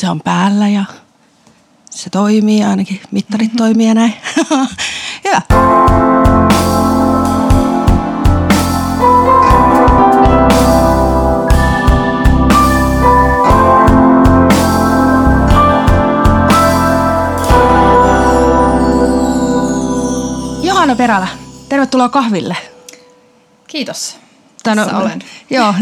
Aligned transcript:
Se 0.00 0.10
on 0.10 0.20
päällä 0.20 0.68
ja 0.68 0.84
se 1.90 2.10
toimii 2.10 2.64
ainakin. 2.64 3.00
Mittarit 3.10 3.48
mm-hmm. 3.48 3.56
toimii 3.56 3.88
ja 3.88 3.94
näin. 3.94 4.14
Hyvä. 5.24 5.42
Johanna 20.62 20.96
Perälä, 20.96 21.28
tervetuloa 21.68 22.08
kahville. 22.08 22.56
Kiitos. 23.66 24.19
No, 24.66 24.86
olen. 25.00 25.22
Joo, 25.50 25.74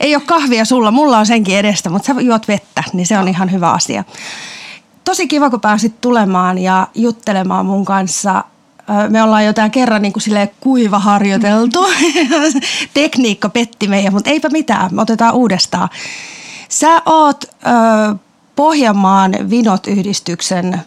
ei 0.00 0.14
ole 0.14 0.22
kahvia 0.26 0.64
sulla, 0.64 0.90
mulla 0.90 1.18
on 1.18 1.26
senkin 1.26 1.58
edestä, 1.58 1.90
mutta 1.90 2.06
sä 2.06 2.20
juot 2.20 2.48
vettä, 2.48 2.84
niin 2.92 3.06
se 3.06 3.18
on 3.18 3.28
ihan 3.28 3.52
hyvä 3.52 3.70
asia. 3.70 4.04
Tosi 5.04 5.28
kiva, 5.28 5.50
kun 5.50 5.60
pääsit 5.60 6.00
tulemaan 6.00 6.58
ja 6.58 6.88
juttelemaan 6.94 7.66
mun 7.66 7.84
kanssa. 7.84 8.44
Me 9.08 9.22
ollaan 9.22 9.44
jo 9.44 9.52
tämän 9.52 9.70
kerran 9.70 10.02
niin 10.02 10.12
kuin 10.12 10.50
kuiva 10.60 10.98
harjoiteltu. 10.98 11.86
Tekniikka 12.94 13.48
petti 13.48 13.88
meidän, 13.88 14.12
mutta 14.12 14.30
eipä 14.30 14.48
mitään, 14.48 14.94
me 14.94 15.02
otetaan 15.02 15.34
uudestaan. 15.34 15.88
Sä 16.68 17.02
oot 17.06 17.44
ö, 17.44 18.16
Pohjanmaan 18.56 19.32
Vinot-yhdistyksen 19.50 20.78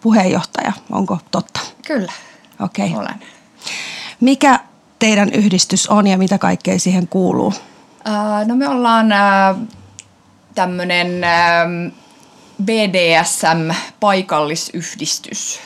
puheenjohtaja, 0.00 0.72
onko 0.90 1.18
totta? 1.30 1.60
Kyllä, 1.86 2.12
Okei. 2.60 2.90
Okay. 2.90 3.00
olen. 3.00 3.14
Mikä 4.20 4.60
teidän 4.98 5.32
yhdistys 5.32 5.86
on 5.86 6.06
ja 6.06 6.18
mitä 6.18 6.38
kaikkea 6.38 6.78
siihen 6.78 7.08
kuuluu? 7.08 7.54
No 8.46 8.56
me 8.56 8.68
ollaan 8.68 9.06
tämmöinen 10.54 11.08
BDSM-paikallisyhdistys, 12.64 15.60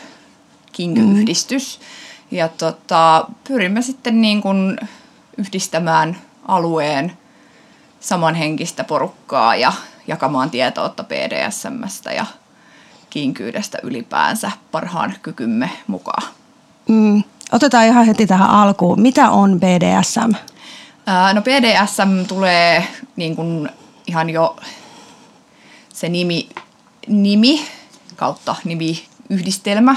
King-yhdistys. 0.73 1.79
Mm. 1.79 1.85
Ja 2.31 2.49
tota, 2.49 3.25
pyrimme 3.49 3.83
sitten 3.83 4.21
niin 4.21 4.43
kuin 4.43 4.77
yhdistämään 5.39 6.17
alueen 6.49 7.13
samanhenkistä 8.01 8.85
porukkaa 8.85 9.57
ja 9.57 9.73
jakamaan 10.07 10.51
tietoutta 10.51 11.05
BDSMstä 11.05 12.13
ja 12.13 12.27
kinkyydestä 13.11 13.79
ylipäänsä 13.83 14.51
parhaan 14.71 15.15
kykymme 15.23 15.71
mukaan. 15.87 16.23
Mm. 16.89 17.23
Otetaan 17.53 17.87
ihan 17.87 18.07
heti 18.07 18.27
tähän 18.27 18.51
alkuun. 18.51 19.01
Mitä 19.01 19.31
on 19.31 19.61
BDSM? 19.61 20.35
Ää, 21.07 21.35
no 21.35 21.43
BDSM 21.43 22.27
tulee 22.29 22.87
niin 23.17 23.37
kuin 23.37 23.71
ihan 24.07 24.31
jo 24.31 24.57
se 25.95 26.09
nimi, 26.09 26.49
nimi 27.07 27.67
kautta 28.17 28.57
nimiyhdistelmä 28.65 29.97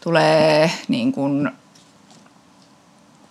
tulee 0.00 0.70
niin 0.88 1.12
kuin 1.12 1.50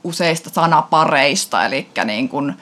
useista 0.03 0.49
sanapareista, 0.49 1.65
eli 1.65 1.87
niin 2.05 2.29
kuin, 2.29 2.57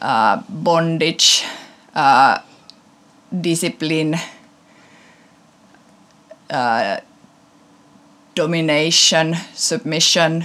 ää, 0.00 0.38
bondage, 0.62 1.46
ää, 1.94 2.42
discipline, 3.44 4.20
domination, 8.36 9.36
submission 9.54 10.44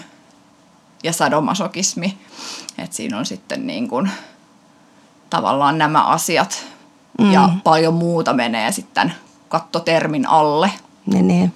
ja 1.03 1.13
sadomasokismi. 1.13 2.17
Et 2.77 2.93
siinä 2.93 3.17
on 3.17 3.25
sitten 3.25 3.67
niin 3.67 3.87
kuin, 3.87 4.11
tavallaan 5.29 5.77
nämä 5.77 6.03
asiat 6.03 6.65
mm. 7.19 7.31
ja 7.31 7.49
paljon 7.63 7.93
muuta 7.93 8.33
menee 8.33 8.71
sitten 8.71 9.13
kattotermin 9.49 10.29
alle. 10.29 10.71
Niin, 11.05 11.27
niin. 11.27 11.53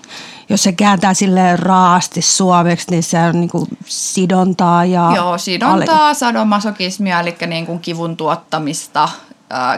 Jos 0.49 0.63
se 0.63 0.71
kääntää 0.71 1.13
sille 1.13 1.55
raasti 1.55 2.21
suomeksi, 2.21 2.87
niin 2.91 3.03
se 3.03 3.19
on 3.19 3.39
niin 3.39 3.49
kuin 3.49 3.67
sidontaa 3.85 4.85
ja... 4.85 5.11
Joo, 5.15 5.37
sidontaa, 5.37 6.05
alle... 6.05 6.13
sadomasokismia, 6.13 7.19
eli 7.19 7.35
niin 7.47 7.65
kuin 7.65 7.79
kivun 7.79 8.17
tuottamista, 8.17 9.09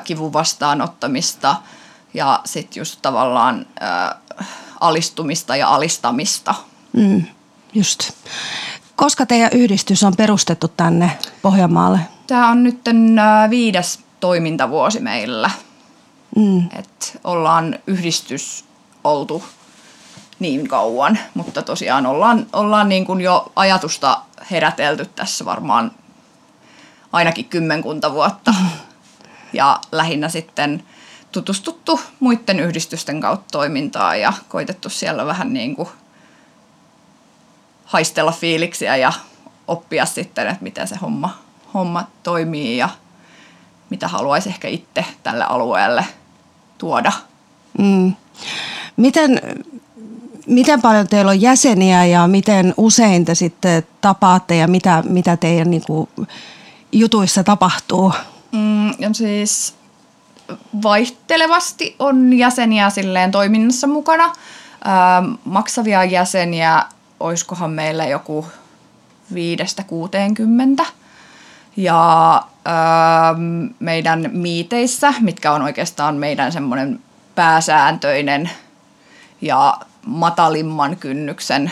kivun 0.04 0.34
vastaanottamista 0.34 1.56
ja 2.14 2.40
sitten 2.46 2.82
just 2.82 3.00
tavallaan 3.02 3.66
alistumista 4.84 5.56
ja 5.56 5.68
alistamista. 5.68 6.56
Mm, 6.94 7.24
just. 7.74 8.12
Koska 8.96 9.26
teidän 9.26 9.50
yhdistys 9.54 10.04
on 10.04 10.16
perustettu 10.16 10.68
tänne 10.68 11.18
Pohjanmaalle? 11.42 12.00
Tämä 12.28 12.50
on 12.50 12.64
nyt 12.64 12.80
viides 13.50 14.00
toimintavuosi 14.20 15.00
meillä. 15.00 15.52
Mm. 16.36 16.70
Et 16.80 17.20
ollaan 17.24 17.80
yhdistys 17.88 18.66
oltu 19.04 19.44
niin 20.40 20.68
kauan, 20.68 21.20
mutta 21.34 21.62
tosiaan 21.62 22.06
ollaan, 22.06 22.46
ollaan 22.54 22.90
niin 22.90 23.06
kuin 23.06 23.22
jo 23.22 23.52
ajatusta 23.56 24.22
herätelty 24.52 25.06
tässä 25.06 25.46
varmaan 25.46 25.92
ainakin 27.12 27.46
kymmenkunta 27.46 28.14
vuotta. 28.14 28.52
Mm. 28.52 28.70
Ja 29.54 29.80
lähinnä 29.92 30.30
sitten 30.30 30.84
tutustuttu 31.34 32.00
muiden 32.20 32.60
yhdistysten 32.60 33.22
kautta 33.22 33.46
toimintaan 33.52 34.22
ja 34.22 34.34
koitettu 34.50 34.90
siellä 34.90 35.26
vähän 35.26 35.54
niin 35.54 35.76
kuin 35.76 35.90
haistella 37.86 38.32
fiiliksiä 38.32 38.96
ja 38.96 39.14
oppia 39.68 40.06
sitten, 40.06 40.48
että 40.48 40.64
miten 40.64 40.88
se 40.88 40.96
homma, 40.96 41.38
homma 41.74 42.08
toimii 42.24 42.78
ja 42.78 42.90
mitä 43.90 44.08
haluaisi 44.08 44.50
ehkä 44.50 44.68
itse 44.68 45.06
tälle 45.24 45.44
alueelle 45.44 46.06
tuoda. 46.78 47.12
Mm. 47.78 48.14
Miten, 48.98 49.42
miten 50.48 50.82
paljon 50.82 51.08
teillä 51.08 51.30
on 51.30 51.42
jäseniä 51.42 52.06
ja 52.06 52.28
miten 52.28 52.74
usein 52.78 53.26
te 53.26 53.36
sitten 53.36 53.88
tapaatte 54.02 54.56
ja 54.56 54.68
mitä, 54.68 55.04
mitä 55.06 55.38
teidän 55.38 55.70
niin 55.70 55.84
kuin, 55.88 56.10
jutuissa 56.92 57.44
tapahtuu? 57.44 58.14
Mm, 58.52 59.14
siis 59.14 59.76
vaihtelevasti 60.84 61.96
on 62.00 62.34
jäseniä 62.34 62.90
silleen 62.90 63.32
toiminnassa 63.32 63.88
mukana. 63.88 64.24
Ähm, 64.26 65.34
maksavia 65.46 66.04
jäseniä, 66.04 66.86
oiskohan 67.20 67.70
meillä 67.70 68.06
joku 68.06 68.46
viidestä 69.34 69.84
kuuteenkymmentä. 69.84 70.86
Ja 71.78 72.36
ähm, 72.36 73.66
meidän 73.80 74.30
miiteissä, 74.34 75.14
mitkä 75.20 75.52
on 75.52 75.62
oikeastaan 75.62 76.16
meidän 76.16 76.52
semmoinen 76.52 77.00
pääsääntöinen 77.36 78.50
ja 79.42 79.78
matalimman 80.06 80.98
kynnyksen 80.98 81.72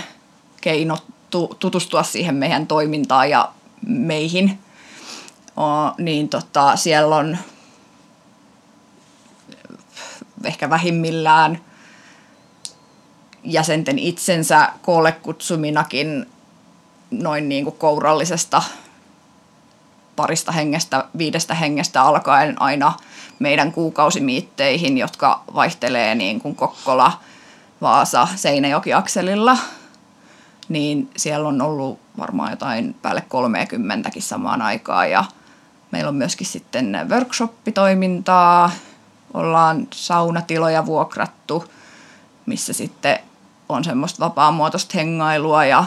keino 0.62 0.98
tutustua 1.60 2.04
siihen 2.04 2.36
meidän 2.36 2.68
toimintaan 2.68 3.30
ja 3.30 3.50
meihin, 3.88 4.60
niin 5.98 6.30
tota, 6.30 6.76
siellä 6.76 7.16
on 7.16 7.38
ehkä 10.46 10.70
vähimmillään 10.70 11.60
jäsenten 13.44 14.00
itsensä 14.00 14.70
koolle 14.82 15.12
kutsuminakin 15.12 16.26
noin 17.12 17.50
niin 17.50 17.64
kuin 17.64 17.78
kourallisesta 17.78 18.62
parista 20.16 20.52
hengestä, 20.52 21.06
viidestä 21.18 21.54
hengestä 21.54 22.02
alkaen 22.02 22.62
aina 22.62 22.94
meidän 23.40 23.72
kuukausimiitteihin, 23.72 24.98
jotka 24.98 25.44
vaihtelee 25.54 26.16
niin 26.16 26.42
kuin 26.42 26.56
Kokkola, 26.56 27.20
Vaasa, 27.82 28.28
Seinäjoki-akselilla, 28.36 29.58
niin 30.70 31.10
siellä 31.18 31.48
on 31.48 31.62
ollut 31.62 32.00
varmaan 32.18 32.52
jotain 32.52 32.96
päälle 33.02 33.24
30 33.30 34.10
samaan 34.20 34.62
aikaan. 34.62 35.12
Ja 35.12 35.26
meillä 35.92 36.10
on 36.10 36.16
myöskin 36.16 36.48
sitten 36.48 36.98
workshop-toimintaa, 37.10 38.72
ollaan 39.34 39.88
saunatiloja 39.94 40.86
vuokrattu, 40.86 41.66
missä 42.46 42.74
sitten 42.74 43.20
on 43.70 43.84
semmoista 43.84 44.26
vapaamuotoista 44.26 44.92
hengailua 44.98 45.66
ja 45.66 45.86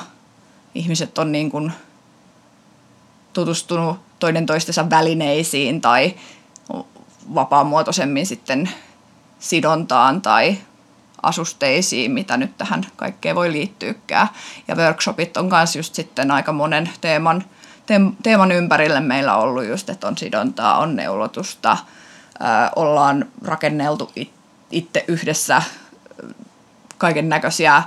ihmiset 0.74 1.18
on 1.18 1.32
niin 1.32 1.50
kuin 1.50 1.72
tutustunut 3.32 4.00
toinen 4.18 4.46
toistensa 4.46 4.90
välineisiin 4.90 5.80
tai 5.80 6.14
vapaamuotoisemmin 7.34 8.26
sitten 8.26 8.70
sidontaan 9.38 10.22
tai 10.22 10.58
asusteisiin, 11.22 12.10
mitä 12.10 12.36
nyt 12.36 12.58
tähän 12.58 12.86
kaikkeen 12.96 13.36
voi 13.36 13.52
liittyykään. 13.52 14.28
Ja 14.68 14.74
workshopit 14.74 15.36
on 15.36 15.46
myös 15.46 15.76
just 15.76 15.94
sitten 15.94 16.30
aika 16.30 16.52
monen 16.52 16.90
teeman, 17.00 17.44
teeman 18.22 18.52
ympärille 18.52 19.00
meillä 19.00 19.36
ollut 19.36 19.64
just, 19.64 19.90
että 19.90 20.06
on 20.06 20.18
sidontaa, 20.18 20.78
on 20.78 20.96
neulotusta, 20.96 21.76
ollaan 22.76 23.28
rakenneltu 23.44 24.12
itse 24.70 25.04
yhdessä 25.08 25.62
kaiken 26.98 27.28
näköisiä 27.28 27.82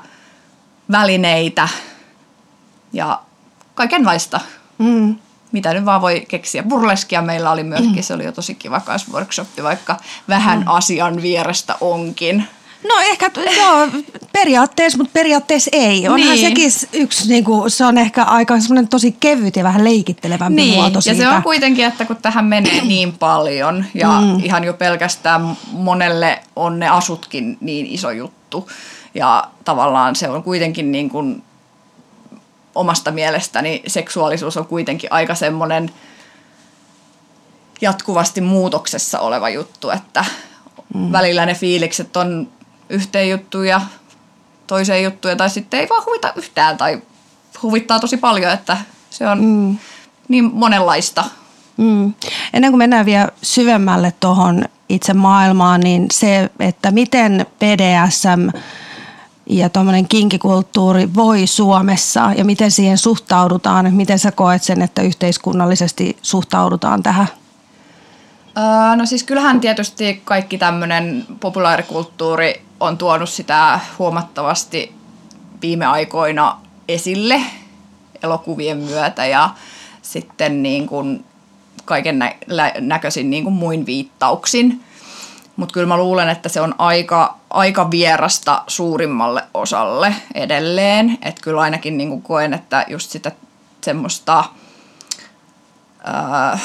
välineitä 0.91 1.67
ja 2.93 3.21
kaikenlaista, 3.75 4.39
mm. 4.77 5.15
mitä 5.51 5.73
nyt 5.73 5.85
vaan 5.85 6.01
voi 6.01 6.25
keksiä. 6.27 6.63
Burleskia 6.63 7.21
meillä 7.21 7.51
oli 7.51 7.63
myöskin, 7.63 8.03
se 8.03 8.13
oli 8.13 8.25
jo 8.25 8.31
tosi 8.31 8.55
kiva 8.55 8.79
kanssa 8.79 9.11
workshoppi, 9.11 9.63
vaikka 9.63 9.97
vähän 10.29 10.59
mm. 10.59 10.67
asian 10.67 11.21
vierestä 11.21 11.75
onkin. 11.81 12.47
No 12.83 12.99
ehkä, 12.99 13.31
joo, 13.57 13.87
periaatteessa, 14.33 14.97
mutta 14.97 15.11
periaatteessa 15.13 15.69
ei. 15.73 16.07
Onhan 16.07 16.19
niin. 16.19 16.47
sekin 16.47 16.71
yksi, 16.93 17.29
niin 17.29 17.43
kuin, 17.43 17.71
se 17.71 17.85
on 17.85 17.97
ehkä 17.97 18.23
aika 18.23 18.59
semmoinen 18.59 18.87
tosi 18.87 19.17
kevyt 19.19 19.55
ja 19.55 19.63
vähän 19.63 19.83
leikittelevämpi 19.83 20.61
niin. 20.61 20.73
muoto 20.73 21.01
siitä. 21.01 21.23
ja 21.23 21.29
se 21.29 21.35
on 21.35 21.43
kuitenkin, 21.43 21.85
että 21.85 22.05
kun 22.05 22.15
tähän 22.15 22.45
menee 22.45 22.81
niin 22.85 23.13
paljon 23.13 23.85
ja 23.93 24.21
mm. 24.21 24.43
ihan 24.43 24.63
jo 24.63 24.73
pelkästään 24.73 25.57
monelle 25.71 26.39
on 26.55 26.79
ne 26.79 26.89
asutkin 26.89 27.57
niin 27.61 27.85
iso 27.85 28.11
juttu. 28.11 28.69
Ja 29.13 29.47
tavallaan 29.65 30.15
se 30.15 30.29
on 30.29 30.43
kuitenkin 30.43 30.91
niin 30.91 31.09
kuin 31.09 31.43
omasta 32.75 33.11
mielestäni 33.11 33.83
seksuaalisuus 33.87 34.57
on 34.57 34.65
kuitenkin 34.65 35.11
aika 35.11 35.35
semmoinen 35.35 35.91
jatkuvasti 37.81 38.41
muutoksessa 38.41 39.19
oleva 39.19 39.49
juttu, 39.49 39.89
että 39.89 40.25
mm. 40.93 41.11
välillä 41.11 41.45
ne 41.45 41.53
fiilikset 41.53 42.17
on 42.17 42.56
yhteen 42.89 43.29
juttuja, 43.29 43.81
toiseen 44.67 45.03
juttuja 45.03 45.35
tai 45.35 45.49
sitten 45.49 45.79
ei 45.79 45.89
vaan 45.89 46.05
huvita 46.05 46.33
yhtään 46.35 46.77
tai 46.77 47.01
huvittaa 47.63 47.99
tosi 47.99 48.17
paljon, 48.17 48.51
että 48.51 48.77
se 49.09 49.27
on 49.27 49.43
mm. 49.43 49.77
niin 50.27 50.51
monenlaista. 50.53 51.23
Mm. 51.77 52.13
Ennen 52.53 52.71
kuin 52.71 52.77
mennään 52.77 53.05
vielä 53.05 53.29
syvemmälle 53.41 54.13
tuohon 54.19 54.65
itse 54.89 55.13
maailmaan, 55.13 55.81
niin 55.81 56.07
se, 56.11 56.49
että 56.59 56.91
miten 56.91 57.45
BDSM 57.59 58.59
ja 59.49 59.69
tuommoinen 59.69 60.07
kinkikulttuuri 60.07 61.13
voi 61.15 61.47
Suomessa 61.47 62.31
ja 62.37 62.45
miten 62.45 62.71
siihen 62.71 62.97
suhtaudutaan, 62.97 63.93
miten 63.93 64.19
sä 64.19 64.31
koet 64.31 64.63
sen, 64.63 64.81
että 64.81 65.01
yhteiskunnallisesti 65.01 66.17
suhtaudutaan 66.21 67.03
tähän? 67.03 67.27
no 68.95 69.05
siis 69.05 69.23
kyllähän 69.23 69.59
tietysti 69.59 70.21
kaikki 70.25 70.57
tämmöinen 70.57 71.25
populaarikulttuuri 71.39 72.66
on 72.79 72.97
tuonut 72.97 73.29
sitä 73.29 73.79
huomattavasti 73.99 74.95
viime 75.61 75.85
aikoina 75.85 76.59
esille 76.87 77.41
elokuvien 78.23 78.77
myötä 78.77 79.25
ja 79.25 79.49
sitten 80.01 80.63
niin 80.63 80.87
kuin 80.87 81.25
kaiken 81.85 82.19
nä- 82.19 82.35
näköisin 82.79 83.29
niin 83.29 83.43
kuin 83.43 83.53
muin 83.53 83.85
viittauksin. 83.85 84.83
Mutta 85.55 85.73
kyllä 85.73 85.87
mä 85.87 85.97
luulen, 85.97 86.29
että 86.29 86.49
se 86.49 86.61
on 86.61 86.75
aika, 86.77 87.37
aika 87.49 87.91
vierasta 87.91 88.63
suurimmalle 88.67 89.43
osalle 89.53 90.15
edelleen. 90.33 91.17
Että 91.21 91.41
kyllä 91.41 91.61
ainakin 91.61 91.97
niin 91.97 92.09
kuin 92.09 92.21
koen, 92.21 92.53
että 92.53 92.85
just 92.87 93.11
sitä 93.11 93.31
semmoista 93.81 94.43
ää, 96.03 96.59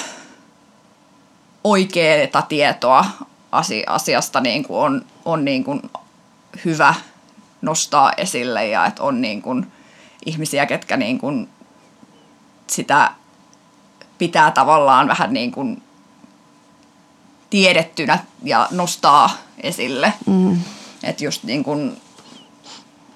oikeaa 1.64 2.42
tietoa 2.48 3.04
asiasta 3.86 4.40
niin 4.40 4.64
kuin 4.64 4.78
on, 4.78 5.04
on 5.24 5.44
niin 5.44 5.64
kuin 5.64 5.82
hyvä 6.64 6.94
nostaa 7.62 8.12
esille 8.16 8.68
ja 8.68 8.86
että 8.86 9.02
on 9.02 9.20
niin 9.20 9.42
kuin 9.42 9.72
ihmisiä, 10.26 10.66
ketkä 10.66 10.96
niin 10.96 11.18
kuin 11.18 11.48
sitä 12.66 13.12
pitää 14.18 14.50
tavallaan 14.50 15.08
vähän 15.08 15.32
niin 15.32 15.52
kuin 15.52 15.82
tiedettynä 17.50 18.18
ja 18.42 18.68
nostaa 18.70 19.30
esille. 19.62 20.12
Mm. 20.26 20.60
Että 21.02 21.24
just 21.24 21.44
niin 21.44 21.64
kuin 21.64 22.00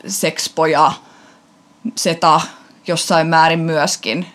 sekspoja, 0.07 0.93
seta 1.95 2.41
jossain 2.87 3.27
määrin 3.27 3.61
myöskin 3.61 4.27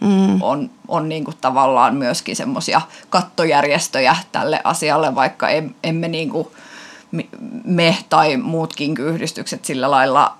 mm. 0.00 0.42
on, 0.42 0.70
on 0.88 1.08
niin 1.08 1.24
kuin 1.24 1.36
tavallaan 1.40 1.94
myöskin 1.96 2.36
semmoisia 2.36 2.80
kattojärjestöjä 3.10 4.16
tälle 4.32 4.60
asialle, 4.64 5.14
vaikka 5.14 5.46
emme 5.82 6.08
niin 6.08 6.30
kuin 6.30 6.48
me 7.64 7.96
tai 8.08 8.36
muutkin 8.36 8.94
yhdistykset 8.98 9.64
sillä 9.64 9.90
lailla 9.90 10.36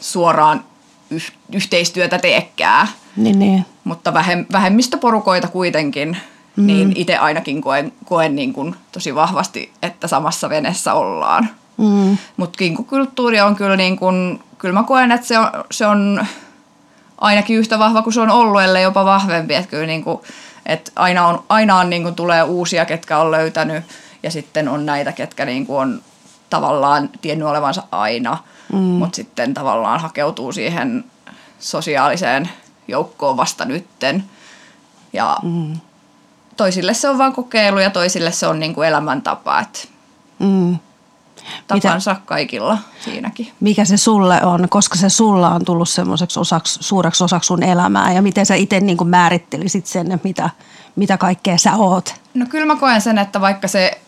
suoraan 0.00 0.64
yh- 1.10 1.32
yhteistyötä 1.52 2.18
teekää. 2.18 2.86
Niin, 3.16 3.38
niin. 3.38 3.66
Mutta 3.84 4.14
vähem, 4.14 4.46
vähemmistöporukoita 4.52 5.48
kuitenkin, 5.48 6.16
mm. 6.56 6.66
niin 6.66 6.92
itse 6.96 7.16
ainakin 7.16 7.60
koen, 7.60 7.92
koen 8.04 8.36
niin 8.36 8.52
kuin 8.52 8.74
tosi 8.92 9.14
vahvasti, 9.14 9.72
että 9.82 10.08
samassa 10.08 10.48
venessä 10.48 10.94
ollaan. 10.94 11.50
Mm. 11.76 12.18
Mutta 12.36 12.58
kulttuuri 12.88 13.40
on 13.40 13.56
kyllä 13.56 13.76
niin 13.76 13.96
kuin, 13.96 14.40
kyllä 14.58 14.74
mä 14.74 14.82
koen, 14.82 15.12
että 15.12 15.26
se 15.26 15.38
on, 15.38 15.50
se 15.70 15.86
on 15.86 16.26
ainakin 17.18 17.56
yhtä 17.56 17.78
vahva 17.78 18.02
kuin 18.02 18.14
se 18.14 18.20
on 18.20 18.30
ollut, 18.30 18.62
ellei 18.62 18.82
jopa 18.82 19.04
vahvempi. 19.04 19.54
Että 19.54 19.70
kyllä 19.70 19.86
niin 19.86 20.04
kuin, 20.04 20.20
että 20.66 20.92
aina, 20.96 21.26
on, 21.26 21.44
aina 21.48 21.78
on 21.78 21.90
niin 21.90 22.02
kuin 22.02 22.14
tulee 22.14 22.42
uusia, 22.42 22.84
ketkä 22.84 23.18
on 23.18 23.30
löytänyt 23.30 23.84
ja 24.22 24.30
sitten 24.30 24.68
on 24.68 24.86
näitä, 24.86 25.12
ketkä 25.12 25.44
niin 25.44 25.66
kuin 25.66 25.80
on 25.80 26.02
tavallaan 26.50 27.10
tiennyt 27.20 27.48
olevansa 27.48 27.82
aina, 27.90 28.38
mm. 28.72 28.78
mutta 28.78 29.16
sitten 29.16 29.54
tavallaan 29.54 30.00
hakeutuu 30.00 30.52
siihen 30.52 31.04
sosiaaliseen 31.58 32.48
joukkoon 32.88 33.36
vasta 33.36 33.64
nytten. 33.64 34.24
Ja 35.12 35.36
mm. 35.42 35.80
toisille 36.56 36.94
se 36.94 37.08
on 37.08 37.18
vain 37.18 37.32
kokeilu 37.32 37.78
ja 37.78 37.90
toisille 37.90 38.32
se 38.32 38.46
on 38.46 38.60
niin 38.60 38.74
kuin 38.74 38.88
elämäntapa. 38.88 39.60
Että 39.60 39.78
mm 40.38 40.78
tapansa 41.66 42.10
Mitä, 42.10 42.26
kaikilla 42.26 42.78
siinäkin. 43.04 43.52
Mikä 43.60 43.84
se 43.84 43.96
sulle 43.96 44.44
on, 44.44 44.68
koska 44.68 44.96
se 44.96 45.08
sulla 45.08 45.50
on 45.50 45.64
tullut 45.64 45.88
semmoiseksi 45.88 46.40
osaksi, 46.40 46.78
suureksi 46.82 47.24
osaksi 47.24 47.46
sun 47.46 47.62
elämää 47.62 48.12
ja 48.12 48.22
miten 48.22 48.46
sä 48.46 48.54
itse 48.54 48.80
niin 48.80 49.08
määrittelisit 49.08 49.86
sen, 49.86 50.20
mitä, 50.24 50.50
mitä 50.96 51.16
kaikkea 51.16 51.58
sä 51.58 51.76
oot? 51.76 52.14
No 52.34 52.46
kyllä 52.46 52.66
mä 52.66 52.80
koen 52.80 53.00
sen, 53.00 53.18
että 53.18 53.40
vaikka 53.40 53.68
se, 53.68 54.00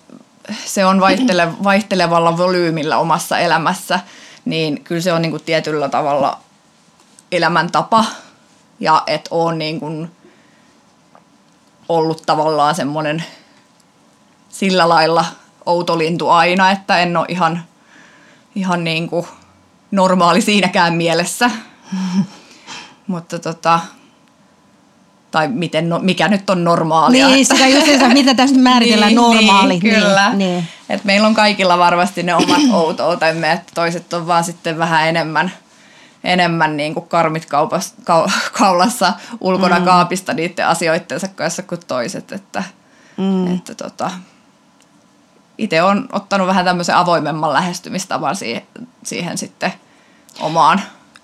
se 0.64 0.84
on 0.84 1.00
vaihtele, 1.00 1.48
vaihtelevalla 1.64 2.38
volyymilla 2.38 2.96
omassa 2.96 3.38
elämässä, 3.38 4.00
niin 4.44 4.84
kyllä 4.84 5.00
se 5.00 5.12
on 5.12 5.22
niin 5.22 5.32
kuin 5.32 5.42
tietyllä 5.42 5.88
tavalla 5.88 6.40
elämäntapa 7.32 8.04
ja 8.80 9.02
että 9.06 9.28
on 9.30 9.58
niin 9.58 9.80
kuin 9.80 10.10
ollut 11.88 12.22
tavallaan 12.26 12.74
semmoinen 12.74 13.24
sillä 14.48 14.88
lailla– 14.88 15.24
outo 15.66 15.98
lintu 15.98 16.28
aina, 16.28 16.70
että 16.70 16.98
en 16.98 17.16
ole 17.16 17.26
ihan, 17.28 17.64
ihan 18.54 18.84
niin 18.84 19.08
kuin 19.08 19.26
normaali 19.90 20.40
siinäkään 20.40 20.94
mielessä. 20.94 21.50
Mutta 23.06 23.38
tota, 23.38 23.80
tai 25.30 25.48
miten, 25.48 25.88
no, 25.88 25.98
mikä 25.98 26.28
nyt 26.28 26.50
on 26.50 26.64
normaalia. 26.64 27.28
Niin, 27.28 27.42
että. 27.42 27.54
sitä 27.54 27.68
just 27.68 27.86
sitä, 27.86 28.08
mitä 28.08 28.34
tästä 28.34 28.58
määritellään 28.68 29.08
niin, 29.08 29.16
normaali. 29.16 29.78
Niin, 29.78 29.94
kyllä. 29.94 30.28
Niin, 30.28 30.38
niin. 30.38 30.68
Et 30.88 31.04
meillä 31.04 31.26
on 31.26 31.34
kaikilla 31.34 31.78
varmasti 31.78 32.22
ne 32.22 32.34
omat 32.34 32.60
outoutemme, 32.82 33.52
että 33.52 33.72
toiset 33.74 34.12
on 34.12 34.26
vaan 34.26 34.44
sitten 34.44 34.78
vähän 34.78 35.08
enemmän, 35.08 35.52
enemmän 36.24 36.76
niin 36.76 36.94
kuin 36.94 37.08
karmit 37.08 37.46
kaupas, 37.46 37.94
ka, 38.04 38.30
kaulassa 38.58 39.12
ulkona 39.40 39.78
mm. 39.78 39.84
kaapista 39.84 40.34
niiden 40.34 40.66
asioittensa 40.66 41.28
kanssa 41.28 41.62
kuin 41.62 41.80
toiset. 41.86 42.32
Että, 42.32 42.64
mm. 43.16 43.54
että 43.54 43.74
tota, 43.74 44.10
itse 45.58 45.82
on 45.82 46.08
ottanut 46.12 46.46
vähän 46.46 46.64
tämmöisen 46.64 46.96
avoimemman 46.96 47.52
lähestymistavan 47.52 48.36
siihen, 48.36 48.62
siihen 49.02 49.38
sitten 49.38 49.72
omaan 50.40 50.80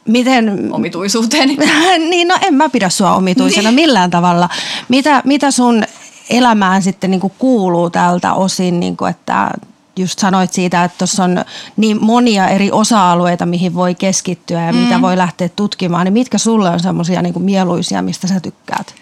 Miten, 0.06 0.72
omituisuuteen. 0.72 1.48
niin, 2.10 2.28
no 2.28 2.38
en 2.42 2.54
mä 2.54 2.68
pidä 2.68 2.88
sua 2.88 3.14
omituisena 3.14 3.70
niin. 3.70 3.74
millään 3.74 4.10
tavalla. 4.10 4.48
Mitä, 4.88 5.22
mitä 5.24 5.50
sun 5.50 5.84
elämään 6.30 6.82
sitten 6.82 7.10
niin 7.10 7.32
kuuluu 7.38 7.90
tältä 7.90 8.32
osin, 8.32 8.80
niin 8.80 8.96
kuin, 8.96 9.10
että 9.10 9.50
just 9.96 10.18
sanoit 10.18 10.52
siitä, 10.52 10.84
että 10.84 10.98
tuossa 10.98 11.24
on 11.24 11.44
niin 11.76 12.04
monia 12.04 12.48
eri 12.48 12.70
osa-alueita, 12.72 13.46
mihin 13.46 13.74
voi 13.74 13.94
keskittyä 13.94 14.66
ja 14.66 14.72
mm. 14.72 14.78
mitä 14.78 15.02
voi 15.02 15.16
lähteä 15.16 15.48
tutkimaan, 15.48 16.04
niin 16.04 16.12
mitkä 16.12 16.38
sulle 16.38 16.70
on 16.70 16.80
semmoisia 16.80 17.22
niin 17.22 17.42
mieluisia, 17.42 18.02
mistä 18.02 18.26
sä 18.26 18.40
tykkäät? 18.40 18.94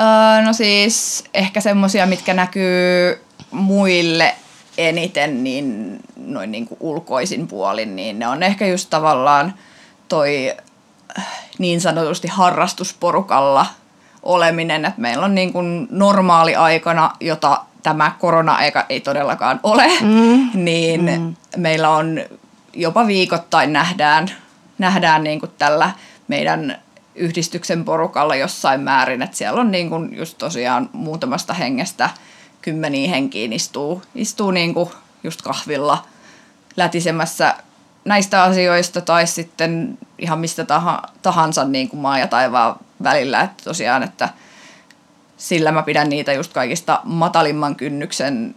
Öö, 0.00 0.44
no 0.44 0.52
siis 0.52 1.24
ehkä 1.34 1.60
semmoisia, 1.60 2.06
mitkä 2.06 2.34
näkyy 2.34 3.18
muille 3.50 4.34
eniten 4.78 5.44
niin 5.44 5.98
noin 6.16 6.52
niin 6.52 6.66
kuin 6.66 6.78
ulkoisin 6.80 7.46
puolin, 7.46 7.96
niin 7.96 8.18
ne 8.18 8.28
on 8.28 8.42
ehkä 8.42 8.66
just 8.66 8.90
tavallaan 8.90 9.54
toi 10.08 10.52
äh, 11.18 11.26
niin 11.58 11.80
sanotusti 11.80 12.28
harrastusporukalla 12.28 13.66
oleminen, 14.22 14.84
että 14.84 15.00
meillä 15.00 15.24
on 15.24 15.34
niin 15.34 15.52
kuin 15.52 15.88
normaali 15.90 16.54
aikana, 16.54 17.10
jota 17.20 17.64
tämä 17.82 18.12
korona-aika 18.20 18.86
ei 18.88 19.00
todellakaan 19.00 19.60
ole, 19.62 19.86
mm. 20.00 20.50
niin 20.54 21.20
mm. 21.20 21.34
meillä 21.56 21.90
on 21.90 22.20
jopa 22.72 23.06
viikoittain 23.06 23.72
nähdään, 23.72 24.30
nähdään 24.78 25.24
niin 25.24 25.40
kuin 25.40 25.52
tällä 25.58 25.90
meidän 26.28 26.78
yhdistyksen 27.14 27.84
porukalla 27.84 28.36
jossain 28.36 28.80
määrin, 28.80 29.22
että 29.22 29.36
siellä 29.36 29.60
on 29.60 29.70
niin 29.70 29.90
kuin 29.90 30.16
just 30.16 30.38
tosiaan 30.38 30.90
muutamasta 30.92 31.54
hengestä– 31.54 32.10
kymmeniä 32.64 33.08
henkiä 33.08 33.48
istuu, 33.50 34.02
istuu 34.14 34.50
niin 34.50 34.74
kuin 34.74 34.90
just 35.24 35.42
kahvilla 35.42 36.06
lätisemässä 36.76 37.54
näistä 38.04 38.42
asioista 38.42 39.00
tai 39.00 39.26
sitten 39.26 39.98
ihan 40.18 40.38
mistä 40.38 40.66
tahansa 41.22 41.64
niin 41.64 41.88
kuin 41.88 42.00
maa 42.00 42.18
ja 42.18 42.26
taivaan 42.26 42.76
välillä, 43.02 43.40
että 43.40 43.64
tosiaan, 43.64 44.02
että 44.02 44.28
sillä 45.36 45.72
mä 45.72 45.82
pidän 45.82 46.08
niitä 46.08 46.32
just 46.32 46.52
kaikista 46.52 47.00
matalimman 47.04 47.76
kynnyksen 47.76 48.54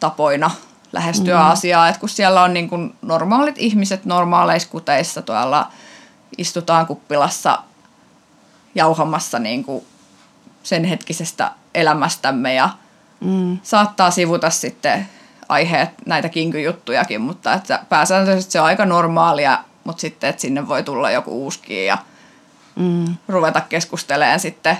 tapoina 0.00 0.50
lähestyä 0.92 1.38
mm. 1.38 1.50
asiaa, 1.50 1.88
että 1.88 2.00
kun 2.00 2.08
siellä 2.08 2.42
on 2.42 2.54
niin 2.54 2.68
kuin 2.68 2.94
normaalit 3.02 3.58
ihmiset 3.58 4.04
normaaleissa 4.04 4.68
kuteissa 4.68 5.22
tuolla 5.22 5.70
istutaan 6.38 6.86
kuppilassa 6.86 7.58
jauhamassa 8.74 9.38
niin 9.38 9.64
kuin 9.64 9.86
sen 10.62 10.84
hetkisestä 10.84 11.50
elämästämme 11.74 12.54
ja 12.54 12.70
mm. 13.20 13.58
saattaa 13.62 14.10
sivuta 14.10 14.50
sitten 14.50 15.08
aiheet, 15.48 15.90
näitä 16.06 16.28
kinkyjuttujakin, 16.28 17.20
mutta 17.20 17.54
että 17.54 17.84
pääsääntöisesti 17.88 18.52
se 18.52 18.60
on 18.60 18.66
aika 18.66 18.86
normaalia, 18.86 19.58
mutta 19.84 20.00
sitten, 20.00 20.30
että 20.30 20.42
sinne 20.42 20.68
voi 20.68 20.82
tulla 20.82 21.10
joku 21.10 21.30
uuski 21.44 21.84
ja 21.84 21.98
mm. 22.76 23.16
ruveta 23.28 23.60
keskustelemaan 23.60 24.40
sitten 24.40 24.76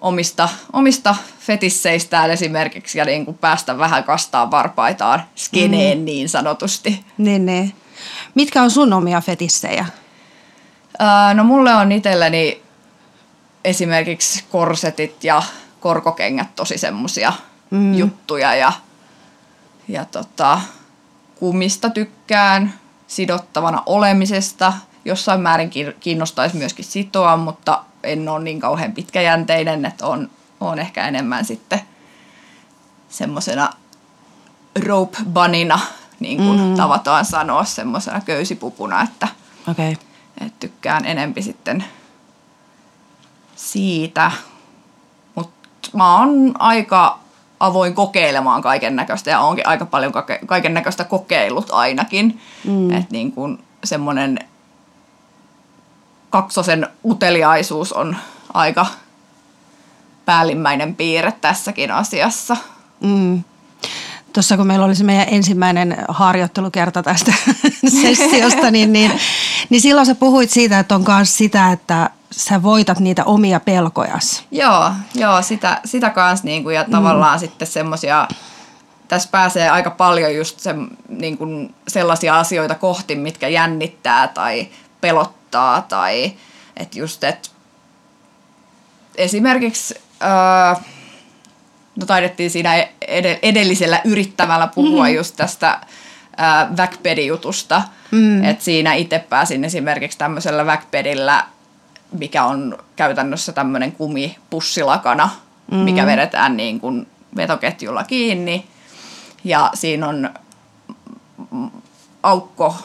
omista, 0.00 0.48
omista 0.72 1.16
fetisseistään 1.38 2.30
esimerkiksi 2.30 2.98
ja 2.98 3.04
niin 3.04 3.24
kuin 3.24 3.38
päästä 3.38 3.78
vähän 3.78 4.04
kastaa 4.04 4.50
varpaitaan 4.50 5.22
skeneen 5.34 5.98
mm. 5.98 6.04
niin 6.04 6.28
sanotusti. 6.28 7.04
Niin, 7.18 7.46
niin. 7.46 7.74
Mitkä 8.34 8.62
on 8.62 8.70
sun 8.70 8.92
omia 8.92 9.20
fetissejä? 9.20 9.86
Öö, 11.00 11.34
no 11.34 11.44
mulle 11.44 11.74
on 11.74 11.92
itselleni 11.92 12.62
esimerkiksi 13.64 14.44
korsetit 14.50 15.24
ja 15.24 15.42
korkokengät 15.80 16.54
tosi 16.56 16.78
semmosia 16.78 17.32
mm. 17.70 17.94
juttuja 17.94 18.54
ja, 18.54 18.72
ja 19.88 20.04
tota, 20.04 20.60
kumista 21.34 21.90
tykkään, 21.90 22.74
sidottavana 23.06 23.82
olemisesta. 23.86 24.72
Jossain 25.04 25.40
määrin 25.40 25.70
kiinnostaisi 26.00 26.56
myöskin 26.56 26.84
sitoa, 26.84 27.36
mutta 27.36 27.84
en 28.02 28.28
ole 28.28 28.44
niin 28.44 28.60
kauhean 28.60 28.92
pitkäjänteinen, 28.92 29.84
että 29.84 30.06
on, 30.06 30.30
on 30.60 30.78
ehkä 30.78 31.08
enemmän 31.08 31.44
sitten 31.44 31.80
semmoisena 33.08 33.70
rope 34.86 35.18
bunnyna, 35.32 35.78
niin 36.20 36.36
kuin 36.36 36.60
mm. 36.60 36.76
tavataan 36.76 37.24
sanoa, 37.24 37.64
semmoisena 37.64 38.20
köysipupuna, 38.20 39.02
että, 39.02 39.28
okay. 39.70 39.94
että 40.40 40.60
tykkään 40.60 41.04
enempi 41.04 41.42
sitten 41.42 41.84
siitä. 43.56 44.32
Mutta 45.34 45.90
mä 45.92 46.18
oon 46.18 46.54
aika 46.58 47.18
avoin 47.60 47.94
kokeilemaan 47.94 48.62
kaiken 48.62 48.96
näköistä 48.96 49.30
ja 49.30 49.40
onkin 49.40 49.68
aika 49.68 49.86
paljon 49.86 50.12
kaiken 50.46 50.74
näköistä 50.74 51.04
kokeillut 51.04 51.68
ainakin. 51.72 52.40
Mm. 52.64 52.90
Että 52.90 53.12
niin 53.12 53.32
kuin 53.32 53.64
semmoinen 53.84 54.38
kaksosen 56.30 56.88
uteliaisuus 57.04 57.92
on 57.92 58.16
aika 58.54 58.86
päällimmäinen 60.24 60.96
piirre 60.96 61.32
tässäkin 61.32 61.90
asiassa. 61.90 62.56
Mm. 63.00 63.44
Tuossa 64.32 64.56
kun 64.56 64.66
meillä 64.66 64.84
oli 64.84 64.94
se 64.94 65.04
meidän 65.04 65.26
ensimmäinen 65.30 65.96
harjoittelukerta 66.08 67.02
tästä 67.02 67.32
sessiosta, 68.02 68.70
niin, 68.70 68.92
niin, 68.92 69.12
niin 69.70 69.80
silloin 69.80 70.06
sä 70.06 70.14
puhuit 70.14 70.50
siitä, 70.50 70.78
että 70.78 70.94
on 70.94 71.04
myös 71.08 71.36
sitä, 71.36 71.72
että 71.72 72.10
sä 72.36 72.62
voitat 72.62 73.00
niitä 73.00 73.24
omia 73.24 73.60
pelkojas. 73.60 74.44
Joo, 74.50 74.90
joo 75.14 75.42
sitä, 75.42 75.80
sitä 75.84 76.10
kanssa 76.10 76.44
niinku, 76.44 76.70
ja 76.70 76.84
mm. 76.84 76.90
tavallaan 76.90 77.40
sitten 77.40 77.68
semmoisia, 77.68 78.28
tässä 79.08 79.28
pääsee 79.32 79.70
aika 79.70 79.90
paljon 79.90 80.34
just 80.34 80.60
se, 80.60 80.74
niin 81.08 81.38
kuin 81.38 81.74
sellaisia 81.88 82.38
asioita 82.38 82.74
kohti, 82.74 83.16
mitkä 83.16 83.48
jännittää 83.48 84.28
tai 84.28 84.68
pelottaa 85.00 85.82
tai 85.82 86.32
että 86.76 86.98
just, 86.98 87.24
että 87.24 87.48
esimerkiksi 89.16 89.94
öö, 90.22 90.82
no 91.96 92.06
taidettiin 92.06 92.50
siinä 92.50 92.86
edellisellä 93.42 94.00
yrittämällä 94.04 94.66
puhua 94.66 95.04
mm. 95.04 95.14
just 95.14 95.36
tästä 95.36 95.70
äh, 95.70 96.76
Wackpedi-jutusta, 96.76 97.82
mm. 98.10 98.44
että 98.44 98.64
siinä 98.64 98.94
itse 98.94 99.18
pääsin 99.18 99.64
esimerkiksi 99.64 100.18
tämmöisellä 100.18 100.64
Wackpedillä 100.64 101.44
mikä 102.18 102.44
on 102.44 102.78
käytännössä 102.96 103.52
tämmöinen 103.52 103.92
kumipussilakana, 103.92 105.30
mm. 105.70 105.76
mikä 105.76 106.06
vedetään 106.06 106.56
niin 106.56 106.80
kuin 106.80 107.06
vetoketjulla 107.36 108.04
kiinni. 108.04 108.66
Ja 109.44 109.70
siinä 109.74 110.08
on 110.08 110.30
aukko, 112.22 112.76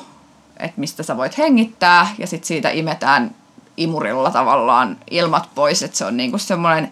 että 0.57 0.79
mistä 0.79 1.03
sä 1.03 1.17
voit 1.17 1.37
hengittää, 1.37 2.07
ja 2.17 2.27
sitten 2.27 2.47
siitä 2.47 2.69
imetään 2.69 3.35
imurilla 3.77 4.31
tavallaan 4.31 4.97
ilmat 5.11 5.49
pois, 5.55 5.83
että 5.83 5.97
se 5.97 6.05
on 6.05 6.17
niin 6.17 6.29
kuin 6.29 6.39
semmoinen 6.39 6.91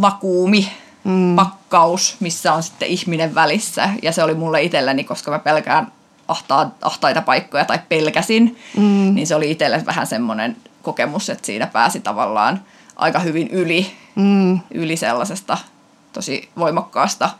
vakuumi, 0.00 0.72
mm. 1.04 1.36
pakkaus, 1.36 2.16
missä 2.20 2.52
on 2.52 2.62
sitten 2.62 2.88
ihminen 2.88 3.34
välissä. 3.34 3.90
Ja 4.02 4.12
se 4.12 4.22
oli 4.22 4.34
mulle 4.34 4.62
itselläni, 4.62 5.04
koska 5.04 5.30
mä 5.30 5.38
pelkään 5.38 5.92
ahtaa, 6.28 6.70
ahtaita 6.82 7.22
paikkoja 7.22 7.64
tai 7.64 7.78
pelkäsin, 7.88 8.58
mm. 8.76 9.14
niin 9.14 9.26
se 9.26 9.34
oli 9.34 9.50
itselle 9.50 9.82
vähän 9.86 10.06
semmoinen 10.06 10.56
kokemus, 10.82 11.30
että 11.30 11.46
siinä 11.46 11.66
pääsi 11.66 12.00
tavallaan 12.00 12.60
aika 12.96 13.18
hyvin 13.18 13.48
yli, 13.48 13.92
mm. 14.14 14.60
yli 14.74 14.96
sellaisesta 14.96 15.58
tosi 16.12 16.48
voimakkaasta 16.58 17.30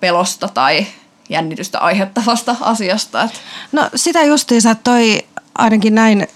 pelosta 0.00 0.48
tai 0.48 0.86
jännitystä 1.28 1.78
aiheuttavasta 1.78 2.56
asiasta. 2.60 3.22
Että. 3.22 3.38
No 3.72 3.88
sitä 3.94 4.24
justiinsa, 4.24 4.74
toi 4.74 5.18
ainakin 5.54 5.94
näin 5.94 6.28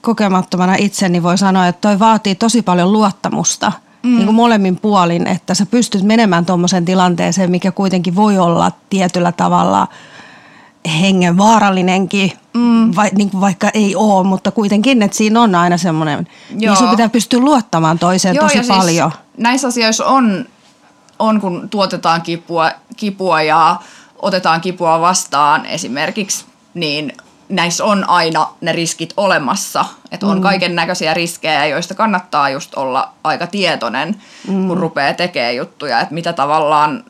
kokemattomana 0.00 0.74
itseni 0.78 1.22
voi 1.22 1.38
sanoa, 1.38 1.66
että 1.66 1.80
toi 1.80 1.98
vaatii 1.98 2.34
tosi 2.34 2.62
paljon 2.62 2.92
luottamusta 2.92 3.72
mm. 4.02 4.16
niin 4.16 4.24
kuin 4.24 4.34
molemmin 4.34 4.76
puolin, 4.76 5.26
että 5.26 5.54
sä 5.54 5.66
pystyt 5.66 6.02
menemään 6.02 6.46
tuommoiseen 6.46 6.84
tilanteeseen, 6.84 7.50
mikä 7.50 7.72
kuitenkin 7.72 8.16
voi 8.16 8.38
olla 8.38 8.72
tietyllä 8.90 9.32
tavalla– 9.32 9.88
hengen 11.00 11.38
vaarallinenkin, 11.38 12.32
mm. 12.54 12.96
vai, 12.96 13.10
niin 13.14 13.30
kuin 13.30 13.40
vaikka 13.40 13.70
ei 13.74 13.96
ole, 13.96 14.26
mutta 14.26 14.50
kuitenkin, 14.50 15.02
että 15.02 15.16
siinä 15.16 15.42
on 15.42 15.54
aina 15.54 15.76
semmoinen, 15.76 16.28
niin 16.50 16.76
sun 16.76 16.90
pitää 16.90 17.08
pystyä 17.08 17.40
luottamaan 17.40 17.98
toiseen 17.98 18.34
Joo, 18.34 18.44
tosi 18.44 18.54
siis 18.54 18.68
paljon. 18.68 19.10
Siis 19.10 19.22
näissä 19.36 19.68
asioissa 19.68 20.06
on, 20.06 20.46
on, 21.18 21.40
kun 21.40 21.68
tuotetaan 21.70 22.22
kipua, 22.22 22.70
kipua 22.96 23.42
ja 23.42 23.76
otetaan 24.22 24.60
kipua 24.60 25.00
vastaan 25.00 25.66
esimerkiksi, 25.66 26.44
niin 26.74 27.12
näissä 27.48 27.84
on 27.84 28.08
aina 28.08 28.48
ne 28.60 28.72
riskit 28.72 29.14
olemassa. 29.16 29.84
Että 30.10 30.26
on 30.26 30.36
mm. 30.38 30.42
kaiken 30.42 30.74
näköisiä 30.74 31.14
riskejä, 31.14 31.66
joista 31.66 31.94
kannattaa 31.94 32.50
just 32.50 32.74
olla 32.74 33.12
aika 33.24 33.46
tietoinen, 33.46 34.22
mm. 34.48 34.68
kun 34.68 34.78
rupeaa 34.78 35.14
tekemään 35.14 35.56
juttuja. 35.56 36.00
Että 36.00 36.14
mitä 36.14 36.32
tavallaan 36.32 37.04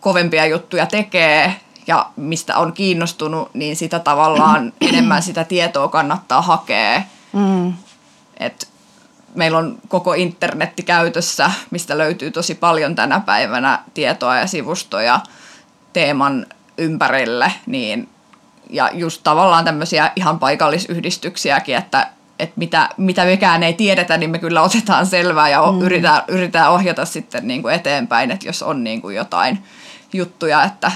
kovempia 0.00 0.46
juttuja 0.46 0.86
tekee, 0.86 1.54
ja 1.86 2.10
mistä 2.16 2.58
on 2.58 2.72
kiinnostunut, 2.72 3.54
niin 3.54 3.76
sitä 3.76 3.98
tavallaan 3.98 4.72
enemmän 4.90 5.22
sitä 5.22 5.44
tietoa 5.44 5.88
kannattaa 5.88 6.42
hakea. 6.42 7.02
Mm. 7.32 7.74
Et 8.40 8.68
meillä 9.34 9.58
on 9.58 9.78
koko 9.88 10.14
internetti 10.14 10.82
käytössä, 10.82 11.50
mistä 11.70 11.98
löytyy 11.98 12.30
tosi 12.30 12.54
paljon 12.54 12.94
tänä 12.94 13.20
päivänä 13.20 13.82
tietoa 13.94 14.36
ja 14.36 14.46
sivustoja 14.46 15.20
teeman 15.92 16.46
ympärille, 16.78 17.52
niin 17.66 18.08
ja 18.70 18.90
just 18.92 19.20
tavallaan 19.24 19.64
tämmöisiä 19.64 20.12
ihan 20.16 20.38
paikallisyhdistyksiäkin, 20.38 21.76
että, 21.76 22.10
että 22.38 22.54
mitä, 22.56 22.88
mitä 22.96 23.24
mekään 23.24 23.62
ei 23.62 23.72
tiedetä, 23.72 24.16
niin 24.16 24.30
me 24.30 24.38
kyllä 24.38 24.62
otetaan 24.62 25.06
selvää 25.06 25.48
ja 25.48 25.72
mm. 25.72 25.80
yritetään, 25.80 26.22
yritetään 26.28 26.72
ohjata 26.72 27.04
sitten 27.04 27.48
niin 27.48 27.62
kuin 27.62 27.74
eteenpäin, 27.74 28.30
että 28.30 28.48
jos 28.48 28.62
on 28.62 28.84
niin 28.84 29.02
kuin 29.02 29.16
jotain 29.16 29.64
juttuja, 30.12 30.64
että 30.64 30.92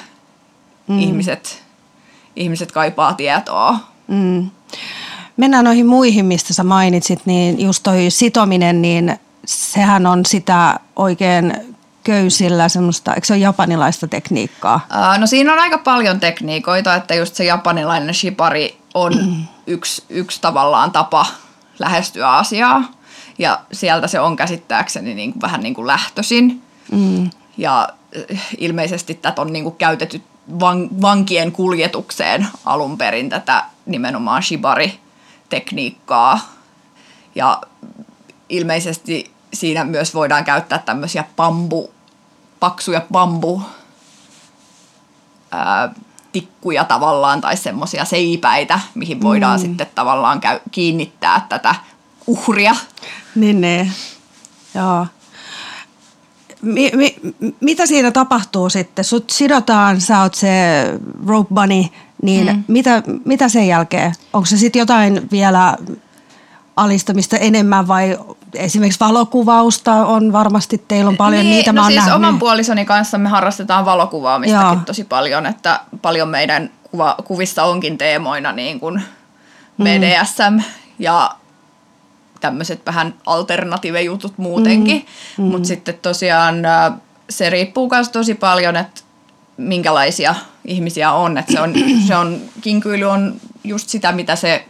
mm. 0.91 0.99
ihmiset, 0.99 1.63
ihmiset 2.37 2.73
kaipaa 2.73 3.15
tietoa. 3.15 3.77
Mm. 4.09 4.51
Mennään 5.37 5.65
noihin 5.65 5.87
muihin, 5.87 6.27
mistä 6.27 6.55
sä 6.55 6.65
mainitsit, 6.65 7.27
niin 7.27 7.61
just 7.61 7.83
toi 7.83 8.07
sitominen, 8.09 8.83
niin 8.83 9.19
sehän 9.45 10.07
on 10.07 10.27
sitä 10.27 10.81
oikein 10.97 11.77
köysillä 12.05 12.69
semmoista, 12.69 13.15
eikö 13.15 13.27
se 13.27 13.33
ole 13.33 13.41
japanilaista 13.41 14.09
tekniikkaa? 14.09 14.87
no 15.19 15.27
siinä 15.27 15.53
on 15.53 15.59
aika 15.59 15.79
paljon 15.79 16.21
tekniikoita, 16.21 16.95
että 16.95 17.15
just 17.15 17.35
se 17.35 17.45
japanilainen 17.45 18.15
shibari 18.15 18.79
on 18.95 19.13
yksi, 19.67 20.05
yksi 20.09 20.41
tavallaan 20.41 20.93
tapa 20.93 21.27
lähestyä 21.79 22.33
asiaa. 22.33 22.85
Ja 23.39 23.61
sieltä 23.73 24.07
se 24.07 24.21
on 24.21 24.37
käsittääkseni 24.37 25.15
niin 25.15 25.33
kuin, 25.33 25.41
vähän 25.41 25.61
niin 25.61 25.75
kuin 25.75 25.87
lähtöisin. 25.87 26.63
Mm. 26.93 27.31
Ja 27.59 27.89
ilmeisesti 28.59 29.15
tätä 29.15 29.43
on 29.43 29.53
niin 29.53 29.65
kuin 29.65 29.77
käytetty 29.77 30.23
van, 30.61 30.89
vankien 31.03 31.53
kuljetukseen 31.53 32.49
alun 32.65 32.99
perin 32.99 33.29
tätä 33.29 33.65
nimenomaan 33.87 34.43
shibari-tekniikkaa. 34.43 36.41
Ja 37.35 37.61
ilmeisesti 38.49 39.31
siinä 39.55 39.85
myös 39.85 40.15
voidaan 40.15 40.45
käyttää 40.45 40.79
tämmöisiä 40.79 41.25
bambu, 41.37 41.91
paksuja 42.61 43.03
bambu 43.13 43.63
ää, 45.51 45.95
tikkuja 46.33 46.85
tavallaan 46.85 47.41
tai 47.41 47.57
semmoisia 47.57 48.05
seipäitä, 48.05 48.81
mihin 48.95 49.23
voidaan 49.23 49.61
mm. 49.61 49.63
sitten 49.63 49.87
tavallaan 49.95 50.41
käy, 50.41 50.61
kiinnittää 50.71 51.47
tätä 51.49 51.75
uhria. 52.27 52.77
Niin, 53.35 53.61
niin. 53.61 53.93
Joo. 54.75 55.07
Mi, 56.63 56.91
mi, 56.95 57.17
mitä 57.61 57.87
siinä 57.87 58.11
tapahtuu 58.11 58.71
sitten? 58.71 59.05
Sut 59.05 59.31
sidotaan, 59.31 60.01
sä 60.01 60.23
oot 60.23 60.35
se 60.35 60.49
rope 61.27 61.55
bunny, 61.55 61.85
niin 62.23 62.47
mm. 62.47 62.65
mitä, 62.69 63.03
mitä 63.25 63.49
sen 63.49 63.69
jälkeen? 63.69 64.15
Onko 64.33 64.47
se 64.47 64.57
sitten 64.57 64.81
jotain 64.81 65.31
vielä 65.31 65.77
alistamista 66.77 67.37
enemmän 67.37 67.89
vai 67.89 68.19
esimerkiksi 68.55 69.01
valokuvausta 69.01 69.93
on 69.93 70.33
varmasti, 70.33 70.85
teillä 70.89 71.09
on 71.09 71.17
paljon 71.17 71.45
niin, 71.45 71.51
niitä 71.51 71.73
no 71.73 71.83
mä 71.83 71.87
siis 71.87 71.97
nähnyt. 71.97 72.15
oman 72.15 72.39
puolisoni 72.39 72.85
kanssa 72.85 73.19
me 73.19 73.29
harrastetaan 73.29 73.85
valokuvaamistakin 73.85 74.67
Joo. 74.67 74.81
tosi 74.87 75.05
paljon, 75.05 75.47
että 75.47 75.81
paljon 76.03 76.29
meidän 76.29 76.71
kuva, 76.91 77.17
kuvissa 77.25 77.65
onkin 77.65 77.99
teemoina 77.99 78.53
niin 78.53 78.81
kuin 78.81 79.03
BDSM 79.83 80.61
ja 80.99 81.31
tämmöiset 82.41 82.87
vähän 82.87 83.15
alternative-jutut 83.27 84.39
muutenkin, 84.39 85.07
mm. 85.39 85.45
mutta 85.45 85.69
sitten 85.69 85.99
tosiaan 86.03 86.57
se 87.31 87.51
riippuu 87.51 87.89
myös 87.91 88.09
tosi 88.09 88.35
paljon, 88.35 88.77
että 88.77 89.01
minkälaisia 89.57 90.35
ihmisiä 90.65 91.13
on, 91.13 91.39
että 91.39 91.53
se 91.53 91.61
on, 91.61 91.75
se 92.09 92.17
on, 92.17 92.41
kinkyily 92.61 93.05
on 93.05 93.35
just 93.65 93.89
sitä, 93.89 94.13
mitä 94.13 94.37
se 94.37 94.65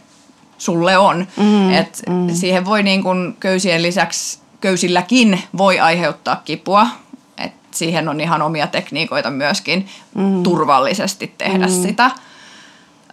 sulle 0.57 0.97
on. 0.97 1.27
Mm, 1.37 1.73
Et 1.73 2.01
mm. 2.09 2.29
Siihen 2.33 2.65
voi 2.65 2.83
niin 2.83 3.03
kun 3.03 3.35
köysien 3.39 3.83
lisäksi, 3.83 4.39
köysilläkin 4.61 5.43
voi 5.57 5.79
aiheuttaa 5.79 6.41
kipua. 6.45 6.87
Et 7.37 7.53
siihen 7.71 8.09
on 8.09 8.21
ihan 8.21 8.41
omia 8.41 8.67
tekniikoita 8.67 9.29
myöskin 9.29 9.87
mm. 10.15 10.43
turvallisesti 10.43 11.33
tehdä 11.37 11.67
mm. 11.67 11.81
sitä. 11.81 12.11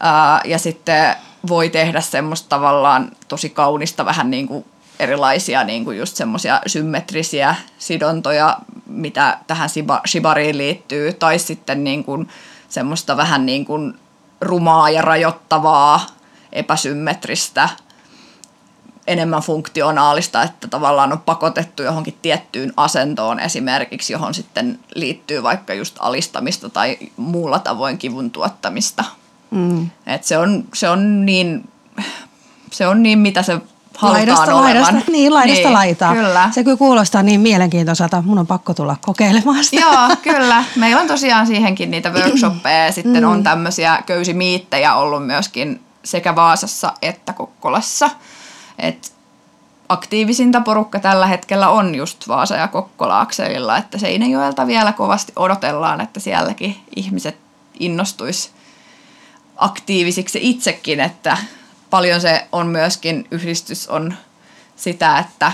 Ää, 0.01 0.41
ja 0.45 0.59
sitten 0.59 1.15
voi 1.49 1.71
tehdä 1.71 2.01
semmoista 2.01 2.49
tavallaan 2.49 3.11
tosi 3.29 3.51
kaunista 3.51 4.05
vähän 4.05 4.31
niin 4.31 4.49
kuin 4.49 4.65
erilaisia 4.99 5.65
niin 5.65 5.85
kuin 5.85 5.99
just 5.99 6.17
semmoisia 6.17 6.61
symmetrisiä 6.67 7.55
sidontoja, 7.79 8.59
mitä 8.87 9.39
tähän 9.47 9.69
shiba- 9.69 10.09
shibariin 10.09 10.59
liittyy, 10.59 11.13
tai 11.13 11.39
sitten 11.39 11.85
niin 11.85 12.05
kuin 12.05 12.29
semmoista 12.69 13.17
vähän 13.17 13.47
niin 13.47 13.65
kuin 13.65 13.95
rumaa 14.41 14.91
ja 14.91 15.03
rajoittavaa, 15.03 16.07
epäsymmetristä, 16.53 17.69
enemmän 19.07 19.43
funktionaalista, 19.43 20.43
että 20.43 20.69
tavallaan 20.69 21.13
on 21.13 21.21
pakotettu 21.21 21.83
johonkin 21.83 22.19
tiettyyn 22.23 22.73
asentoon 22.77 23.41
esimerkiksi, 23.41 24.13
johon 24.13 24.35
sitten 24.35 24.79
liittyy 24.95 25.43
vaikka 25.43 25.75
just 25.75 25.97
alistamista 25.99 26.71
tai 26.71 26.99
muulla 27.17 27.59
tavoin 27.59 27.99
kivun 27.99 28.31
tuottamista. 28.31 29.05
Mm. 29.51 29.91
Et 30.07 30.25
se, 30.25 30.39
on, 30.39 30.65
se, 30.75 30.89
on 30.89 31.27
niin, 31.27 31.69
se 32.71 32.87
on 32.87 33.03
niin, 33.03 33.19
mitä 33.19 33.43
se 33.43 33.61
halutaan 33.99 34.29
laidasta, 34.29 34.55
olevan. 34.55 34.63
laidasta, 34.63 35.11
niin, 35.11 35.35
laidasta 35.35 35.69
niin, 35.69 35.73
laitaa. 35.73 36.15
Kyllä. 36.15 36.51
Se 36.55 36.65
kyllä 36.65 36.77
kuulostaa 36.77 37.23
niin 37.23 37.41
mielenkiintoiselta. 37.41 38.23
Mun 38.27 38.39
on 38.39 38.47
pakko 38.47 38.75
tulla 38.75 38.97
kokeilemaan 39.01 39.65
sitä. 39.65 39.83
Joo, 39.83 40.17
kyllä. 40.23 40.65
Meillä 40.77 41.01
on 41.01 41.09
tosiaan 41.09 41.47
siihenkin 41.47 41.91
niitä 41.91 42.11
workshoppeja 42.11 42.85
ja 42.85 42.93
sitten 42.93 43.25
on 43.25 43.43
tämmöisiä 43.43 44.03
köysimiittejä 44.07 44.95
ollut 44.95 45.27
myöskin 45.27 45.81
sekä 46.05 46.37
Vaasassa 46.37 46.93
että 47.03 47.33
Kokkolassa. 47.33 48.11
Et 48.79 49.13
aktiivisinta 49.89 50.61
porukka 50.61 51.01
tällä 51.01 51.27
hetkellä 51.27 51.69
on 51.69 51.95
just 51.95 52.29
Vaasa 52.29 52.57
ja 52.57 52.69
Kokkola 52.69 53.21
akselilla, 53.21 53.77
että 53.77 53.99
Seinäjoelta 53.99 54.67
vielä 54.67 54.93
kovasti 54.93 55.33
odotellaan, 55.37 56.01
että 56.01 56.21
sielläkin 56.21 56.77
ihmiset 56.97 57.37
innostuisi 57.81 58.51
aktiivisiksi 59.59 60.39
itsekin, 60.43 61.01
että 61.01 61.37
paljon 61.91 62.21
se 62.21 62.47
on 62.53 62.67
myöskin, 62.67 63.27
yhdistys 63.31 63.89
on 63.89 64.15
sitä, 64.77 65.19
että 65.19 65.53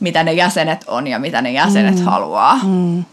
mitä 0.00 0.22
ne 0.22 0.32
jäsenet 0.32 0.84
on 0.86 1.06
ja 1.06 1.18
mitä 1.18 1.42
ne 1.42 1.52
jäsenet 1.52 1.98
mm. 1.98 2.04
haluaa. 2.04 2.60
Mm. 2.64 3.04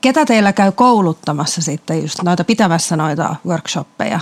Ketä 0.00 0.24
teillä 0.24 0.52
käy 0.52 0.72
kouluttamassa 0.72 1.62
sitten 1.62 2.02
just 2.02 2.22
noita 2.22 2.44
pitämässä 2.44 2.96
noita 2.96 3.36
workshoppeja? 3.46 4.20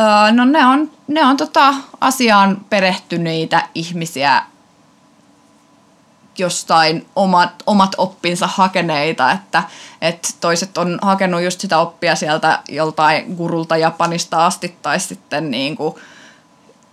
Öö, 0.00 0.32
no 0.32 0.44
ne 0.44 0.66
on, 0.66 0.90
ne 1.08 1.24
on 1.24 1.36
tota 1.36 1.74
asiaan 2.00 2.56
perehtyneitä 2.70 3.68
ihmisiä, 3.74 4.42
jostain 6.38 7.06
omat, 7.16 7.62
omat 7.66 7.94
oppinsa 7.98 8.46
hakeneita, 8.46 9.32
että, 9.32 9.62
että 10.00 10.28
toiset 10.40 10.78
on 10.78 10.98
hakenut 11.02 11.42
just 11.42 11.60
sitä 11.60 11.78
oppia 11.78 12.16
sieltä 12.16 12.58
joltain 12.68 13.34
gurulta 13.34 13.76
Japanista 13.76 14.46
asti 14.46 14.76
tai 14.82 15.00
sitten 15.00 15.50
niin 15.50 15.76
kuin 15.76 15.94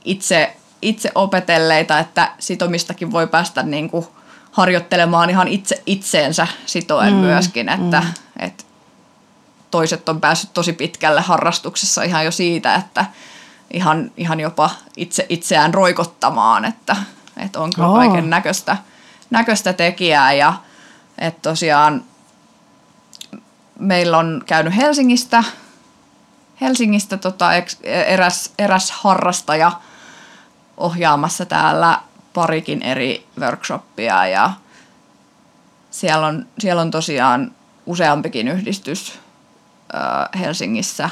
itse, 0.06 0.56
itse 0.82 1.12
opetelleita, 1.15 1.99
että 1.99 2.32
sitomistakin 2.39 3.12
voi 3.12 3.28
päästä 3.28 3.63
niin 3.63 3.89
kuin 3.89 4.08
harjoittelemaan 4.52 5.30
ihan 5.30 5.47
itse 5.47 5.84
itseensä 5.86 6.47
sitoen 6.65 7.13
mm, 7.13 7.19
myöskin, 7.19 7.69
että, 7.69 7.99
mm. 7.99 8.45
että 8.45 8.63
toiset 9.71 10.10
on 10.10 10.21
päässyt 10.21 10.54
tosi 10.54 10.73
pitkälle 10.73 11.21
harrastuksessa 11.21 12.04
ihan 12.04 12.25
jo 12.25 12.32
siitä, 12.32 12.75
että 12.75 13.06
ihan, 13.73 14.12
ihan 14.17 14.39
jopa 14.39 14.69
itse 14.97 15.25
itseään 15.30 15.73
roikottamaan, 15.73 16.65
että, 16.65 16.95
että 17.38 17.60
on 17.60 17.69
kyllä 17.75 17.88
Oo. 17.88 17.95
kaiken 17.95 18.30
näköistä 18.30 18.78
näköistä 19.29 19.73
tekijää 19.73 20.33
ja 20.33 20.53
että 21.17 21.49
tosiaan 21.49 22.03
meillä 23.79 24.17
on 24.17 24.43
käynyt 24.45 24.75
Helsingistä, 24.75 25.43
Helsingistä 26.61 27.17
tota, 27.17 27.49
eräs, 27.83 28.53
eräs 28.59 28.91
harrastaja 28.91 29.71
ohjaamassa 30.77 31.45
täällä 31.45 31.99
parikin 32.33 32.81
eri 32.81 33.27
workshoppia 33.39 34.27
ja 34.27 34.51
siellä 35.91 36.27
on, 36.27 36.45
siellä 36.59 36.81
on 36.81 36.91
tosiaan 36.91 37.51
useampikin 37.85 38.47
yhdistys 38.47 39.19
Helsingissä. 40.39 41.09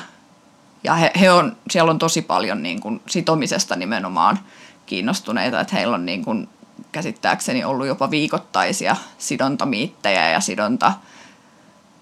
Ja 0.83 0.93
he, 0.95 1.11
he 1.19 1.31
on, 1.31 1.57
siellä 1.69 1.91
on 1.91 1.99
tosi 1.99 2.21
paljon 2.21 2.63
niin 2.63 2.79
kuin 2.81 3.01
sitomisesta 3.07 3.75
nimenomaan 3.75 4.39
kiinnostuneita, 4.85 5.59
että 5.59 5.75
heillä 5.75 5.95
on 5.95 6.05
niin 6.05 6.25
kuin 6.25 6.49
käsittääkseni 6.97 7.63
ollut 7.63 7.87
jopa 7.87 8.11
viikoittaisia 8.11 8.95
sidontamiittejä 9.17 10.29
ja 10.29 10.39
sidonta 10.39 10.93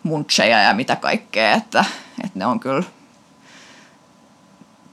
muncheja 0.03 0.61
ja 0.61 0.73
mitä 0.73 0.95
kaikkea, 0.95 1.53
että, 1.53 1.85
että 2.23 2.39
ne 2.39 2.45
on 2.45 2.59
kyllä 2.59 2.83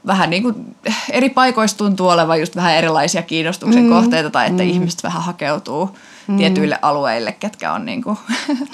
vähän 0.07 0.31
niin 0.31 0.43
kuin 0.43 0.77
eri 1.11 1.31
paikoista 1.31 1.79
tuntuu 1.79 2.09
olevan 2.09 2.41
just 2.41 2.57
vähän 2.57 2.75
erilaisia 2.75 3.23
kiinnostuksen 3.23 3.83
mm, 3.83 3.91
kohteita 3.91 4.31
tai 4.31 4.47
että 4.47 4.63
mm. 4.63 4.69
ihmiset 4.69 5.03
vähän 5.03 5.23
hakeutuu 5.23 5.99
mm. 6.27 6.37
tietyille 6.37 6.79
alueille, 6.83 7.33
ketkä 7.33 7.73
on 7.73 7.87
niin 7.87 8.03
kuin 8.03 8.19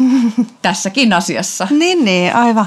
tässäkin 0.63 1.13
asiassa. 1.13 1.69
Niin, 1.71 2.05
niin, 2.05 2.37
aivan. 2.37 2.67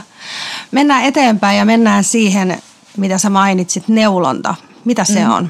Mennään 0.72 1.04
eteenpäin 1.04 1.58
ja 1.58 1.66
mennään 1.66 2.04
siihen, 2.04 2.62
mitä 2.98 3.18
sä 3.18 3.30
mainitsit, 3.30 3.88
neulonta. 3.88 4.56
Mitä 4.86 5.04
se 5.04 5.24
mm. 5.24 5.32
on? 5.32 5.50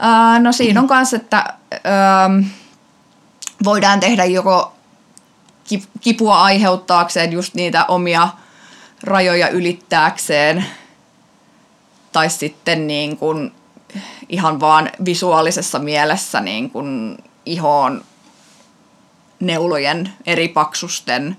Uh, 0.00 0.42
no 0.42 0.52
siinä 0.52 0.80
on 0.80 0.88
myös, 0.90 1.14
että 1.14 1.54
uh, 1.72 2.46
voidaan 3.64 4.00
tehdä 4.00 4.24
joko 4.24 4.72
kipua 6.00 6.42
aiheuttaakseen 6.42 7.32
just 7.32 7.54
niitä 7.54 7.84
omia 7.84 8.28
rajoja 9.02 9.48
ylittääkseen 9.48 10.64
tai 12.12 12.30
sitten 12.30 12.86
niin 12.86 13.16
kuin 13.16 13.52
ihan 14.28 14.60
vaan 14.60 14.90
visuaalisessa 15.04 15.78
mielessä 15.78 16.40
niin 16.40 16.70
kuin 16.70 17.18
ihoon 17.46 18.04
neulojen 19.40 20.12
eri 20.26 20.48
paksusten 20.48 21.36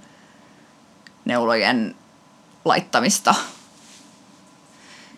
neulojen 1.26 1.96
laittamista. 2.66 3.36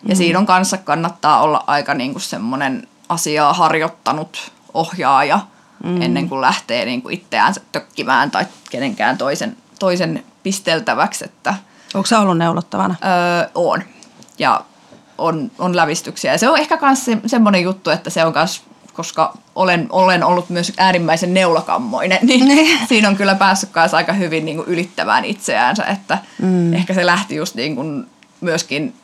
Ja 0.02 0.14
mm. 0.14 0.16
siinä 0.16 0.38
on 0.38 0.46
kanssa 0.46 0.76
kannattaa 0.78 1.40
olla 1.40 1.64
aika 1.66 1.94
niin 1.94 2.12
kuin 2.12 2.22
semmoinen 2.22 2.88
asiaa 3.08 3.52
harjoittanut 3.52 4.52
ohjaaja 4.74 5.40
mm. 5.84 6.02
ennen 6.02 6.28
kuin 6.28 6.40
lähtee 6.40 6.84
niin 6.84 7.02
kuin 7.02 7.14
itseään 7.14 7.54
tökkimään 7.72 8.30
tai 8.30 8.46
kenenkään 8.70 9.18
toisen, 9.18 9.56
toisen 9.78 10.24
pisteltäväksi. 10.42 11.24
Että, 11.24 11.54
Onko 11.94 12.06
sä 12.06 12.20
ollut 12.20 12.38
neulottavana? 12.38 12.94
Öö, 13.04 13.50
on. 13.54 13.82
Ja 14.38 14.64
on, 15.18 15.50
on 15.58 15.76
lävistyksiä. 15.76 16.32
Ja 16.32 16.38
se 16.38 16.48
on 16.48 16.58
ehkä 16.58 16.78
myös 16.82 17.04
se, 17.04 17.18
semmoinen 17.26 17.62
juttu, 17.62 17.90
että 17.90 18.10
se 18.10 18.24
on 18.24 18.32
myös, 18.36 18.62
koska 18.92 19.36
olen, 19.54 19.86
olen 19.90 20.24
ollut 20.24 20.50
myös 20.50 20.72
äärimmäisen 20.76 21.34
neulakammoinen, 21.34 22.18
niin 22.22 22.48
ne. 22.56 22.86
siinä 22.88 23.08
on 23.08 23.16
kyllä 23.16 23.34
päässyt 23.34 23.70
myös 23.74 23.94
aika 23.94 24.12
hyvin 24.12 24.44
niin 24.44 24.56
kuin 24.56 24.68
ylittämään 24.68 25.24
itseäänsä, 25.24 25.84
että 25.84 26.18
mm. 26.42 26.72
ehkä 26.72 26.94
se 26.94 27.06
lähti 27.06 27.36
just 27.36 27.54
niin 27.54 27.76
kuin 27.76 28.06
myöskin 28.40 28.94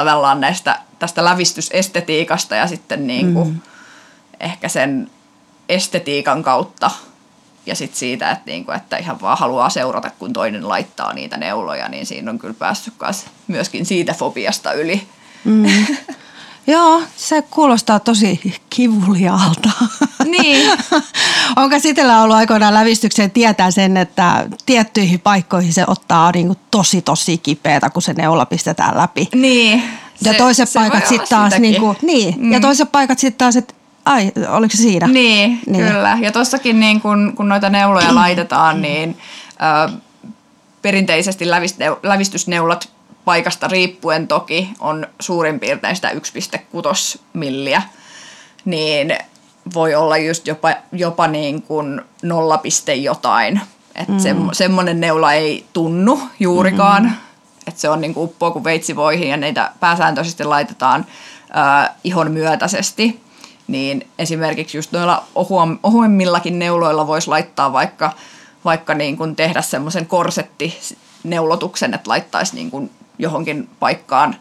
tavallaan 0.00 0.40
näistä, 0.40 0.78
tästä 0.98 1.24
lävistysestetiikasta 1.24 2.54
ja 2.54 2.66
sitten 2.66 3.06
niin 3.06 3.34
kuin 3.34 3.48
mm. 3.48 3.60
ehkä 4.40 4.68
sen 4.68 5.10
estetiikan 5.68 6.42
kautta 6.42 6.90
ja 7.66 7.74
sitten 7.74 7.98
siitä, 7.98 8.30
että, 8.30 8.42
niinku, 8.46 8.72
että 8.72 8.96
ihan 8.96 9.20
vaan 9.20 9.38
haluaa 9.38 9.70
seurata, 9.70 10.10
kun 10.18 10.32
toinen 10.32 10.68
laittaa 10.68 11.12
niitä 11.12 11.36
neuloja, 11.36 11.88
niin 11.88 12.06
siinä 12.06 12.30
on 12.30 12.38
kyllä 12.38 12.54
päässyt 12.58 12.94
myöskin 13.46 13.86
siitä 13.86 14.14
fobiasta 14.14 14.72
yli. 14.72 15.08
Mm. 15.44 15.64
Joo, 16.66 17.02
se 17.16 17.42
kuulostaa 17.42 18.00
tosi 18.00 18.40
kivuliaalta. 18.70 19.70
Niin. 20.24 20.70
Onko 21.56 21.78
sitellä 21.78 22.22
ollut 22.22 22.36
aikoinaan 22.36 22.74
lävistykseen 22.74 23.30
tietää 23.30 23.70
sen, 23.70 23.96
että 23.96 24.46
tiettyihin 24.66 25.20
paikkoihin 25.20 25.72
se 25.72 25.84
ottaa 25.86 26.30
niin 26.32 26.46
kuin 26.46 26.58
tosi 26.70 27.02
tosi 27.02 27.38
kipeätä, 27.38 27.90
kun 27.90 28.02
se 28.02 28.12
neula 28.12 28.46
pistetään 28.46 28.96
läpi. 28.96 29.28
Niin. 29.34 29.82
Ja 30.24 30.32
Se- 30.32 30.38
toiset 30.38 30.68
se 30.68 30.78
paikat 30.78 31.06
sitten 31.06 31.28
taas, 31.28 31.44
sitäkin. 31.52 31.62
niin, 31.70 31.80
kuin, 31.80 31.96
niin. 32.02 32.34
Mm. 32.38 32.52
ja 32.52 32.60
toiset 32.60 32.92
paikat 32.92 33.18
sitten 33.18 33.38
taas, 33.38 33.56
että 33.56 33.74
ai, 34.04 34.32
oliko 34.48 34.76
se 34.76 34.82
siinä? 34.82 35.06
Niin, 35.06 35.60
Niin. 35.66 35.86
kyllä. 35.86 36.18
Ja 36.20 36.32
tuossakin 36.32 36.80
niin 36.80 37.00
kun, 37.00 37.32
kun 37.36 37.48
noita 37.48 37.70
neuloja 37.70 38.14
laitetaan, 38.14 38.82
niin 38.82 39.18
ö, 39.88 39.92
perinteisesti 40.82 41.44
lävistysneulat 42.02 42.88
paikasta 43.26 43.68
riippuen 43.68 44.28
toki 44.28 44.68
on 44.80 45.06
suurin 45.20 45.60
piirtein 45.60 45.96
sitä 45.96 46.10
1,6 46.10 47.20
milliä, 47.32 47.82
niin 48.64 49.18
voi 49.74 49.94
olla 49.94 50.16
just 50.16 50.46
jopa, 50.46 50.74
jopa 50.92 51.26
niin 51.26 51.62
kuin 51.62 52.02
0, 52.22 52.60
jotain. 53.00 53.60
Että 53.94 54.12
mm. 54.12 54.18
semmo, 54.18 54.54
semmoinen 54.54 55.00
neula 55.00 55.32
ei 55.32 55.66
tunnu 55.72 56.20
juurikaan. 56.40 57.02
Mm. 57.02 57.12
Että 57.66 57.80
se 57.80 57.88
on 57.88 58.00
niin 58.00 58.14
kuin 58.14 58.24
uppoa 58.24 58.50
kuin 58.50 58.64
veitsivoihin 58.64 59.28
ja 59.28 59.36
niitä 59.36 59.72
pääsääntöisesti 59.80 60.44
laitetaan 60.44 61.06
ö, 61.50 61.90
ihon 62.04 62.30
myötäisesti. 62.30 63.20
Niin 63.66 64.08
esimerkiksi 64.18 64.78
just 64.78 64.92
noilla 64.92 65.24
ohuemmillakin 65.82 66.58
neuloilla 66.58 67.06
voisi 67.06 67.28
laittaa 67.28 67.72
vaikka, 67.72 68.12
vaikka 68.64 68.94
niin 68.94 69.16
kuin 69.16 69.36
tehdä 69.36 69.62
semmoisen 69.62 70.06
korsettineulotuksen, 70.06 71.94
että 71.94 72.10
laittaisi 72.10 72.54
niin 72.54 72.70
kuin 72.70 72.90
johonkin 73.18 73.68
paikkaan 73.80 74.36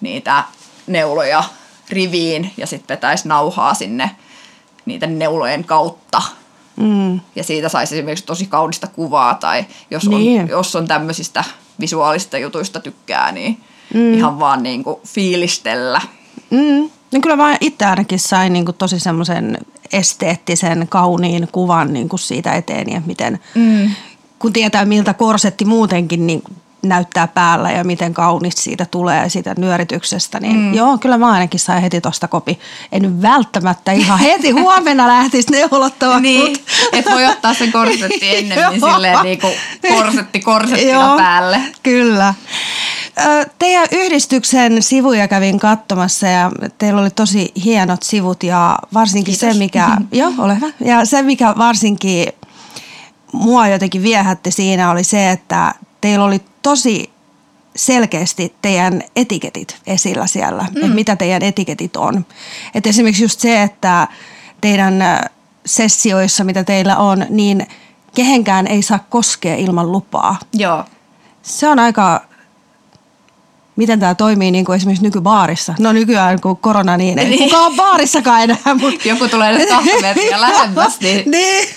niitä 0.00 0.44
neuloja 0.86 1.44
riviin 1.90 2.52
ja 2.56 2.66
sitten 2.66 2.94
vetäisi 2.96 3.28
nauhaa 3.28 3.74
sinne 3.74 4.10
niiden 4.86 5.18
neulojen 5.18 5.64
kautta. 5.64 6.22
Mm. 6.76 7.20
Ja 7.36 7.44
siitä 7.44 7.68
saisi 7.68 7.94
esimerkiksi 7.94 8.26
tosi 8.26 8.46
kaunista 8.46 8.86
kuvaa 8.86 9.34
tai 9.34 9.64
jos 9.90 10.08
on, 10.08 10.10
Niin. 10.10 10.48
jos 10.48 10.76
on 10.76 10.88
tämmöisistä 10.88 11.44
visuaalisista 11.80 12.38
jutuista 12.38 12.80
tykkää, 12.80 13.32
niin 13.32 13.60
mm. 13.94 14.14
ihan 14.14 14.38
vaan 14.38 14.62
niin 14.62 14.84
kuin 14.84 14.96
fiilistellä. 15.06 16.00
Mm. 16.50 16.90
No 17.12 17.20
kyllä 17.22 17.36
mä 17.36 17.56
itse 17.60 17.84
ainakin 17.84 18.18
sain 18.18 18.52
niin 18.52 18.64
kuin 18.64 18.76
tosi 18.76 19.00
semmoisen 19.00 19.58
esteettisen, 19.92 20.86
kauniin 20.88 21.48
kuvan 21.52 21.92
niin 21.92 22.08
kuin 22.08 22.20
siitä 22.20 22.52
eteen 22.52 22.92
ja 22.92 23.02
miten, 23.06 23.38
mm. 23.54 23.90
kun 24.38 24.52
tietää 24.52 24.84
miltä 24.84 25.14
korsetti 25.14 25.64
muutenkin 25.64 26.26
niin 26.26 26.42
näyttää 26.82 27.28
päällä 27.28 27.70
ja 27.70 27.84
miten 27.84 28.14
kaunis 28.14 28.54
siitä 28.56 28.86
tulee 28.90 29.28
siitä 29.28 29.54
nyörityksestä, 29.58 30.40
niin 30.40 30.56
mm. 30.56 30.74
joo, 30.74 30.98
kyllä 30.98 31.18
mä 31.18 31.32
ainakin 31.32 31.60
sain 31.60 31.82
heti 31.82 32.00
tosta 32.00 32.28
kopi. 32.28 32.58
En 32.92 33.02
nyt 33.02 33.22
välttämättä 33.22 33.92
ihan 33.92 34.18
heti 34.18 34.50
huomenna 34.60 35.08
lähtisi 35.08 35.50
neulottamaan, 35.50 36.22
Niin, 36.22 36.56
et 36.92 37.06
voi 37.10 37.26
ottaa 37.26 37.54
sen 37.54 37.72
korsetti 37.72 38.28
ennemmin 38.36 38.80
Joo. 38.80 38.92
silleen 38.92 39.18
niin 39.22 39.40
kuin 39.40 39.52
korsetti 39.88 40.40
korsettina 40.40 40.92
Joo, 40.92 41.16
päälle. 41.16 41.60
Kyllä. 41.82 42.34
Teidän 43.58 43.86
yhdistyksen 43.92 44.82
sivuja 44.82 45.28
kävin 45.28 45.58
katsomassa 45.58 46.26
ja 46.26 46.50
teillä 46.78 47.00
oli 47.00 47.10
tosi 47.10 47.52
hienot 47.64 48.02
sivut 48.02 48.42
ja 48.42 48.78
varsinkin 48.94 49.38
Kiitos. 49.38 49.54
se, 49.54 49.58
mikä, 49.58 49.88
joo, 50.12 50.32
ole 50.38 50.56
hyvä. 50.56 50.72
Ja 50.84 51.04
se, 51.04 51.22
mikä 51.22 51.54
varsinkin 51.58 52.28
mua 53.32 53.68
jotenkin 53.68 54.02
viehätti 54.02 54.50
siinä 54.50 54.90
oli 54.90 55.04
se, 55.04 55.30
että 55.30 55.74
teillä 56.00 56.24
oli 56.24 56.40
tosi 56.62 57.10
selkeästi 57.76 58.54
teidän 58.62 59.02
etiketit 59.16 59.80
esillä 59.86 60.26
siellä, 60.26 60.62
mm. 60.62 60.76
että 60.76 60.94
mitä 60.94 61.16
teidän 61.16 61.42
etiketit 61.42 61.96
on. 61.96 62.26
Et 62.74 62.86
esimerkiksi 62.86 63.24
just 63.24 63.40
se, 63.40 63.62
että 63.62 64.08
teidän 64.60 65.02
ö, 65.02 65.16
sessioissa, 65.66 66.44
mitä 66.44 66.64
teillä 66.64 66.96
on, 66.96 67.26
niin 67.28 67.66
kehenkään 68.14 68.66
ei 68.66 68.82
saa 68.82 68.98
koskea 69.10 69.56
ilman 69.56 69.92
lupaa. 69.92 70.38
Joo. 70.52 70.84
Se 71.42 71.68
on 71.68 71.78
aika, 71.78 72.20
miten 73.76 74.00
tämä 74.00 74.14
toimii 74.14 74.50
niin 74.50 74.64
kuin 74.64 74.76
esimerkiksi 74.76 75.04
nykybaarissa. 75.04 75.74
No 75.78 75.92
nykyään 75.92 76.40
kun 76.40 76.56
korona 76.56 76.96
niin 76.96 77.18
ei 77.18 77.24
Niin. 77.28 77.38
kukaan 77.44 77.76
baarissakaan 77.76 78.42
enää. 78.42 78.74
Mutta... 78.80 79.08
Joku 79.08 79.28
tulee 79.28 79.50
edes 79.50 79.68
kahta 79.68 80.00
metriä 80.00 80.40
lähemmäs, 80.40 81.00
niin 81.00 81.30
niin. 81.30 81.68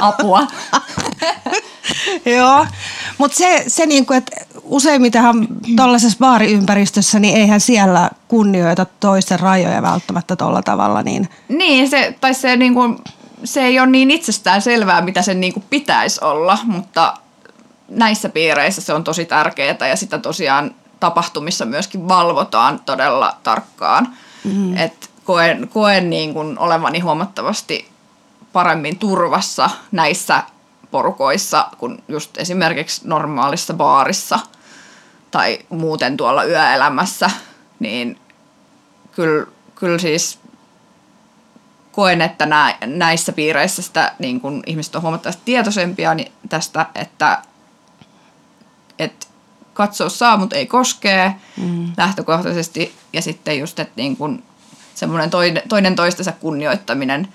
apua. 0.00 0.46
Joo, 2.36 2.66
mutta 3.18 3.36
se, 3.36 3.64
se 3.66 3.86
niin 3.86 4.06
kuin, 4.06 4.18
että 4.18 4.36
useimmitenhan 4.62 5.48
tuollaisessa 5.76 6.18
baariympäristössä, 6.18 7.18
niin 7.18 7.36
eihän 7.36 7.60
siellä 7.60 8.10
kunnioita 8.28 8.86
toisten 9.00 9.40
rajoja 9.40 9.82
välttämättä 9.82 10.36
tuolla 10.36 10.62
tavalla. 10.62 11.02
Niin. 11.02 11.28
Niin, 11.48 11.90
se, 11.90 12.14
tai 12.20 12.34
se, 12.34 12.56
niin 12.56 12.74
kuin, 12.74 12.98
se 13.44 13.62
ei 13.62 13.80
ole 13.80 13.86
niin 13.86 14.10
itsestään 14.10 14.62
selvää, 14.62 15.00
mitä 15.00 15.22
sen 15.22 15.40
niin 15.40 15.52
kuin 15.52 15.64
pitäisi 15.70 16.24
olla, 16.24 16.58
mutta 16.64 17.14
näissä 17.88 18.28
piireissä 18.28 18.80
se 18.80 18.94
on 18.94 19.04
tosi 19.04 19.24
tärkeää 19.24 19.88
ja 19.88 19.96
sitä 19.96 20.18
tosiaan 20.18 20.74
tapahtumissa 21.00 21.64
myöskin 21.64 22.08
valvotaan 22.08 22.80
todella 22.86 23.36
tarkkaan. 23.42 24.08
Mm. 24.44 24.76
Et 24.76 25.10
koen 25.24 25.68
koen 25.68 26.10
niin 26.10 26.34
kuin 26.34 26.58
olevani 26.58 27.00
huomattavasti 27.00 27.88
paremmin 28.52 28.98
turvassa 28.98 29.70
näissä 29.92 30.42
porukoissa 30.94 31.68
kuin 31.78 32.02
just 32.08 32.38
esimerkiksi 32.38 33.00
normaalissa 33.04 33.74
baarissa 33.74 34.38
tai 35.30 35.58
muuten 35.68 36.16
tuolla 36.16 36.44
yöelämässä, 36.44 37.30
niin 37.80 38.18
kyllä, 39.12 39.46
kyllä 39.74 39.98
siis 39.98 40.38
koen, 41.92 42.20
että 42.20 42.46
nä, 42.46 42.78
näissä 42.86 43.32
piireissä 43.32 43.82
sitä, 43.82 44.12
niin 44.18 44.40
kun 44.40 44.62
ihmiset 44.66 44.96
on 44.96 45.02
huomattavasti 45.02 45.42
tietoisempia 45.44 46.14
niin 46.14 46.32
tästä, 46.48 46.86
että, 46.94 47.42
että 48.98 49.26
katsoa 49.72 50.08
saa, 50.08 50.36
mutta 50.36 50.56
ei 50.56 50.66
koskee 50.66 51.34
mm. 51.56 51.92
lähtökohtaisesti. 51.96 52.94
Ja 53.12 53.22
sitten 53.22 53.58
just, 53.58 53.78
että 53.78 53.92
niin 53.96 54.16
kun 54.16 54.42
semmoinen 54.94 55.30
toinen, 55.30 55.62
toinen 55.68 55.96
toistensa 55.96 56.32
kunnioittaminen 56.32 57.28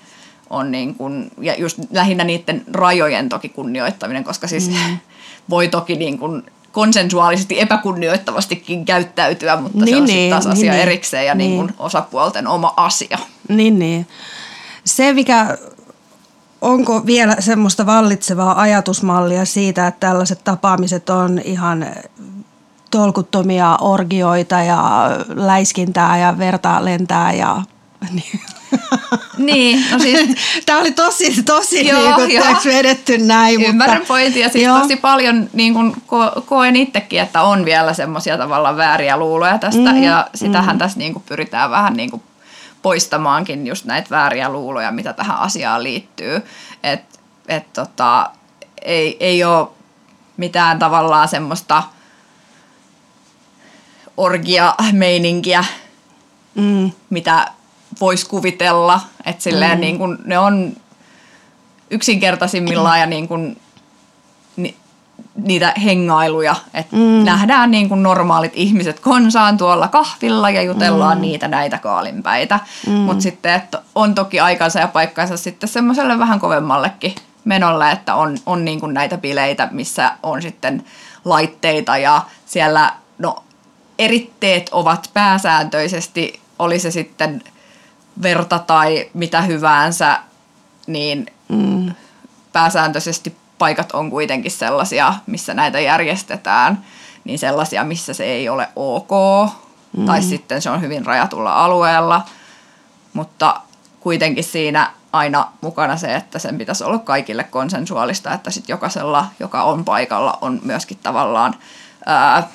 on 0.50 0.70
niin 0.70 0.94
kun, 0.94 1.30
ja 1.40 1.54
just 1.54 1.78
lähinnä 1.90 2.24
niiden 2.24 2.64
rajojen 2.72 3.28
toki 3.28 3.48
kunnioittaminen, 3.48 4.24
koska 4.24 4.46
siis 4.48 4.70
mm. 4.70 4.98
voi 5.50 5.68
toki 5.68 5.96
niin 5.96 6.18
kun 6.18 6.44
konsensuaalisesti 6.72 7.60
epäkunnioittavastikin 7.60 8.84
käyttäytyä, 8.84 9.56
mutta 9.56 9.78
niin, 9.78 9.86
se 9.86 9.90
Niin, 9.90 10.02
on 10.02 10.06
niin, 10.06 10.30
taas 10.30 10.46
asia 10.46 10.72
niin, 10.72 10.82
erikseen 10.82 11.26
ja 11.26 11.34
niin. 11.34 11.50
niin. 11.50 11.66
Niin 11.66 11.74
kun 11.74 11.86
osapuolten 11.86 12.46
oma 12.46 12.74
asia. 12.76 13.18
Niin, 13.48 13.78
niin. 13.78 14.06
Se, 14.84 15.12
mikä 15.12 15.58
onko 16.60 17.06
vielä 17.06 17.36
semmoista 17.38 17.86
vallitsevaa 17.86 18.60
ajatusmallia 18.60 19.44
siitä, 19.44 19.86
että 19.86 20.06
tällaiset 20.06 20.44
tapaamiset 20.44 21.10
on 21.10 21.38
ihan 21.44 21.86
tolkuttomia 22.90 23.78
orgioita 23.80 24.62
ja 24.62 25.10
läiskintää 25.28 26.18
ja 26.18 26.38
verta 26.38 26.84
lentää 26.84 27.32
ja... 27.32 27.62
Niin, 28.12 28.40
no 29.92 29.98
siis 29.98 30.28
Tämä 30.66 30.78
oli 30.78 30.92
tosi, 30.92 31.42
tosi 31.42 31.88
Joo, 31.88 32.00
niin 32.00 32.14
kuin, 32.14 32.74
vedetty 32.74 33.18
näin. 33.18 33.62
Ymmärrän 33.62 33.98
mutta, 33.98 34.08
pointin 34.08 34.42
ja 34.42 34.48
siis 34.48 34.64
Joo. 34.64 34.78
tosi 34.80 34.96
paljon 34.96 35.50
niin 35.52 35.74
kun 35.74 35.96
ko- 35.96 36.40
koen 36.46 36.76
itsekin, 36.76 37.20
että 37.20 37.42
on 37.42 37.64
vielä 37.64 37.94
semmoisia 37.94 38.38
tavallaan 38.38 38.76
vääriä 38.76 39.16
luuloja 39.16 39.58
tästä 39.58 39.92
mm, 39.92 40.02
ja 40.02 40.26
sitähän 40.34 40.76
mm. 40.76 40.78
tässä 40.78 40.98
niin 40.98 41.12
kuin 41.12 41.22
pyritään 41.28 41.70
vähän 41.70 41.96
niin 41.96 42.10
kuin 42.10 42.22
poistamaankin 42.82 43.66
just 43.66 43.84
näitä 43.84 44.10
vääriä 44.10 44.48
luuloja, 44.48 44.92
mitä 44.92 45.12
tähän 45.12 45.38
asiaan 45.38 45.82
liittyy. 45.82 46.42
Että 46.82 47.18
et 47.48 47.72
tota, 47.72 48.30
ei, 48.82 49.16
ei 49.20 49.44
ole 49.44 49.68
mitään 50.36 50.78
tavallaan 50.78 51.28
semmoista 51.28 51.82
orgia-meininkiä, 54.16 55.64
Mm, 56.54 56.90
mitä 57.10 57.52
voisi 58.00 58.26
kuvitella. 58.26 59.00
Että 59.24 59.42
silleen 59.42 59.78
mm. 59.78 59.80
niin 59.80 59.98
kun 59.98 60.18
ne 60.24 60.38
on 60.38 60.76
yksinkertaisimmillaan 61.90 63.00
ja 63.00 63.06
niin 63.06 63.28
kun, 63.28 63.56
ni, 64.56 64.76
niitä 65.34 65.74
hengailuja. 65.84 66.54
Että 66.74 66.96
mm. 66.96 67.24
nähdään 67.24 67.70
niin 67.70 67.88
kun 67.88 68.02
normaalit 68.02 68.52
ihmiset 68.54 69.00
konsaan 69.00 69.56
tuolla 69.56 69.88
kahvilla 69.88 70.50
ja 70.50 70.62
jutellaan 70.62 71.18
mm. 71.18 71.22
niitä 71.22 71.48
näitä 71.48 71.78
kaalinpäitä. 71.78 72.60
Mm. 72.86 72.92
Mutta 72.92 73.22
sitten 73.22 73.54
että 73.54 73.82
on 73.94 74.14
toki 74.14 74.40
aikansa 74.40 74.80
ja 74.80 74.88
paikkansa 74.88 75.36
sitten 75.36 75.68
semmoiselle 75.68 76.18
vähän 76.18 76.40
kovemmallekin 76.40 77.14
menolle, 77.44 77.90
että 77.90 78.14
on, 78.14 78.36
on 78.46 78.64
niin 78.64 78.80
kun 78.80 78.94
näitä 78.94 79.18
bileitä, 79.18 79.68
missä 79.70 80.12
on 80.22 80.42
sitten 80.42 80.84
laitteita 81.24 81.98
ja 81.98 82.22
siellä 82.46 82.92
no, 83.18 83.42
eritteet 83.98 84.68
ovat 84.72 85.10
pääsääntöisesti, 85.14 86.40
oli 86.58 86.78
se 86.78 86.90
sitten 86.90 87.42
verta 88.22 88.58
tai 88.58 89.10
mitä 89.14 89.42
hyvänsä, 89.42 90.18
niin 90.86 91.26
mm. 91.48 91.94
pääsääntöisesti 92.52 93.36
paikat 93.58 93.92
on 93.92 94.10
kuitenkin 94.10 94.50
sellaisia, 94.50 95.14
missä 95.26 95.54
näitä 95.54 95.80
järjestetään, 95.80 96.84
niin 97.24 97.38
sellaisia, 97.38 97.84
missä 97.84 98.14
se 98.14 98.24
ei 98.24 98.48
ole 98.48 98.68
ok. 98.76 99.10
mm. 99.96 100.06
tai 100.06 100.22
sitten 100.22 100.62
se 100.62 100.70
on 100.70 100.80
hyvin 100.80 101.06
rajatulla 101.06 101.64
alueella, 101.64 102.22
mutta 103.12 103.60
kuitenkin 104.00 104.44
siinä 104.44 104.90
aina 105.12 105.52
mukana 105.60 105.96
se, 105.96 106.14
että 106.14 106.38
sen 106.38 106.58
pitäisi 106.58 106.84
olla 106.84 106.98
kaikille 106.98 107.44
konsensuaalista, 107.44 108.32
että 108.32 108.50
sitten 108.50 108.74
jokaisella, 108.74 109.26
joka 109.40 109.62
on 109.62 109.84
paikalla, 109.84 110.38
on 110.40 110.60
myöskin 110.64 110.98
tavallaan 111.02 111.54
ää, 112.06 112.48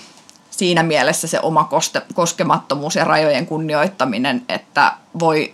siinä 0.57 0.83
mielessä 0.83 1.27
se 1.27 1.39
oma 1.39 1.63
koste, 1.63 2.01
koskemattomuus 2.13 2.95
ja 2.95 3.03
rajojen 3.03 3.45
kunnioittaminen, 3.45 4.45
että 4.49 4.93
voi, 5.19 5.53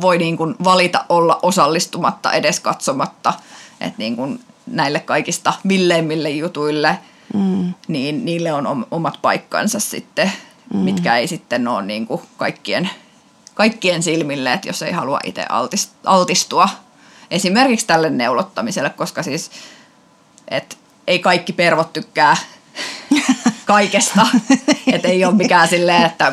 voi 0.00 0.18
niin 0.18 0.36
kuin 0.36 0.54
valita 0.64 1.04
olla 1.08 1.38
osallistumatta 1.42 2.32
edes 2.32 2.60
katsomatta, 2.60 3.34
että 3.80 3.98
niin 3.98 4.16
kuin 4.16 4.40
näille 4.66 5.00
kaikista 5.00 5.52
villeimmille 5.68 6.30
jutuille, 6.30 6.98
mm. 7.34 7.74
niin 7.88 8.24
niille 8.24 8.52
on 8.52 8.86
omat 8.90 9.18
paikkansa 9.22 9.80
sitten, 9.80 10.32
mm. 10.74 10.78
mitkä 10.78 11.16
ei 11.16 11.28
sitten 11.28 11.68
ole 11.68 11.82
niin 11.82 12.06
kuin 12.06 12.22
kaikkien, 12.36 12.90
kaikkien 13.54 14.02
silmille, 14.02 14.52
että 14.52 14.68
jos 14.68 14.82
ei 14.82 14.92
halua 14.92 15.20
itse 15.24 15.46
altistua 16.04 16.68
esimerkiksi 17.30 17.86
tälle 17.86 18.10
neulottamiselle, 18.10 18.90
koska 18.90 19.22
siis 19.22 19.50
että 20.48 20.76
ei 21.06 21.18
kaikki 21.18 21.52
pervot 21.52 21.92
tykkää 21.92 22.36
kaikesta. 23.68 24.26
että 24.92 25.08
ei 25.08 25.24
ole 25.24 25.34
mikään 25.34 25.68
silleen, 25.68 26.02
että 26.02 26.32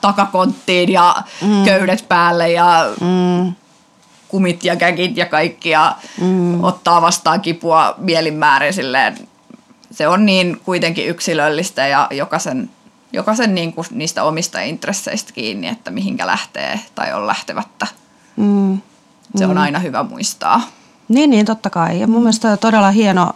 takakonttiin 0.00 0.92
ja 0.92 1.16
mm. 1.42 1.64
köydet 1.64 2.08
päälle 2.08 2.50
ja 2.50 2.86
mm. 3.00 3.52
kumit 4.28 4.64
ja 4.64 4.76
käkit 4.76 5.16
ja 5.16 5.26
kaikki 5.26 5.70
ja 5.70 5.96
mm. 6.20 6.64
ottaa 6.64 7.02
vastaan 7.02 7.40
kipua 7.40 7.94
mielinmäärin 7.98 8.72
silleen. 8.72 9.28
Se 9.90 10.08
on 10.08 10.26
niin 10.26 10.60
kuitenkin 10.64 11.08
yksilöllistä 11.08 11.86
ja 11.86 12.08
jokaisen, 12.10 12.70
jokaisen 13.12 13.54
niin 13.54 13.72
kuin 13.72 13.86
niistä 13.90 14.24
omista 14.24 14.60
intresseistä 14.60 15.32
kiinni, 15.32 15.68
että 15.68 15.90
mihinkä 15.90 16.26
lähtee 16.26 16.80
tai 16.94 17.12
on 17.12 17.26
lähtevättä. 17.26 17.86
Mm. 18.36 18.80
Se 19.36 19.44
on 19.46 19.56
mm. 19.56 19.62
aina 19.62 19.78
hyvä 19.78 20.02
muistaa. 20.02 20.60
Niin, 21.08 21.30
niin 21.30 21.46
totta 21.46 21.70
kai. 21.70 22.00
Ja 22.00 22.06
mun 22.06 22.22
mielestä 22.22 22.48
on 22.48 22.58
todella 22.58 22.90
hieno 22.90 23.32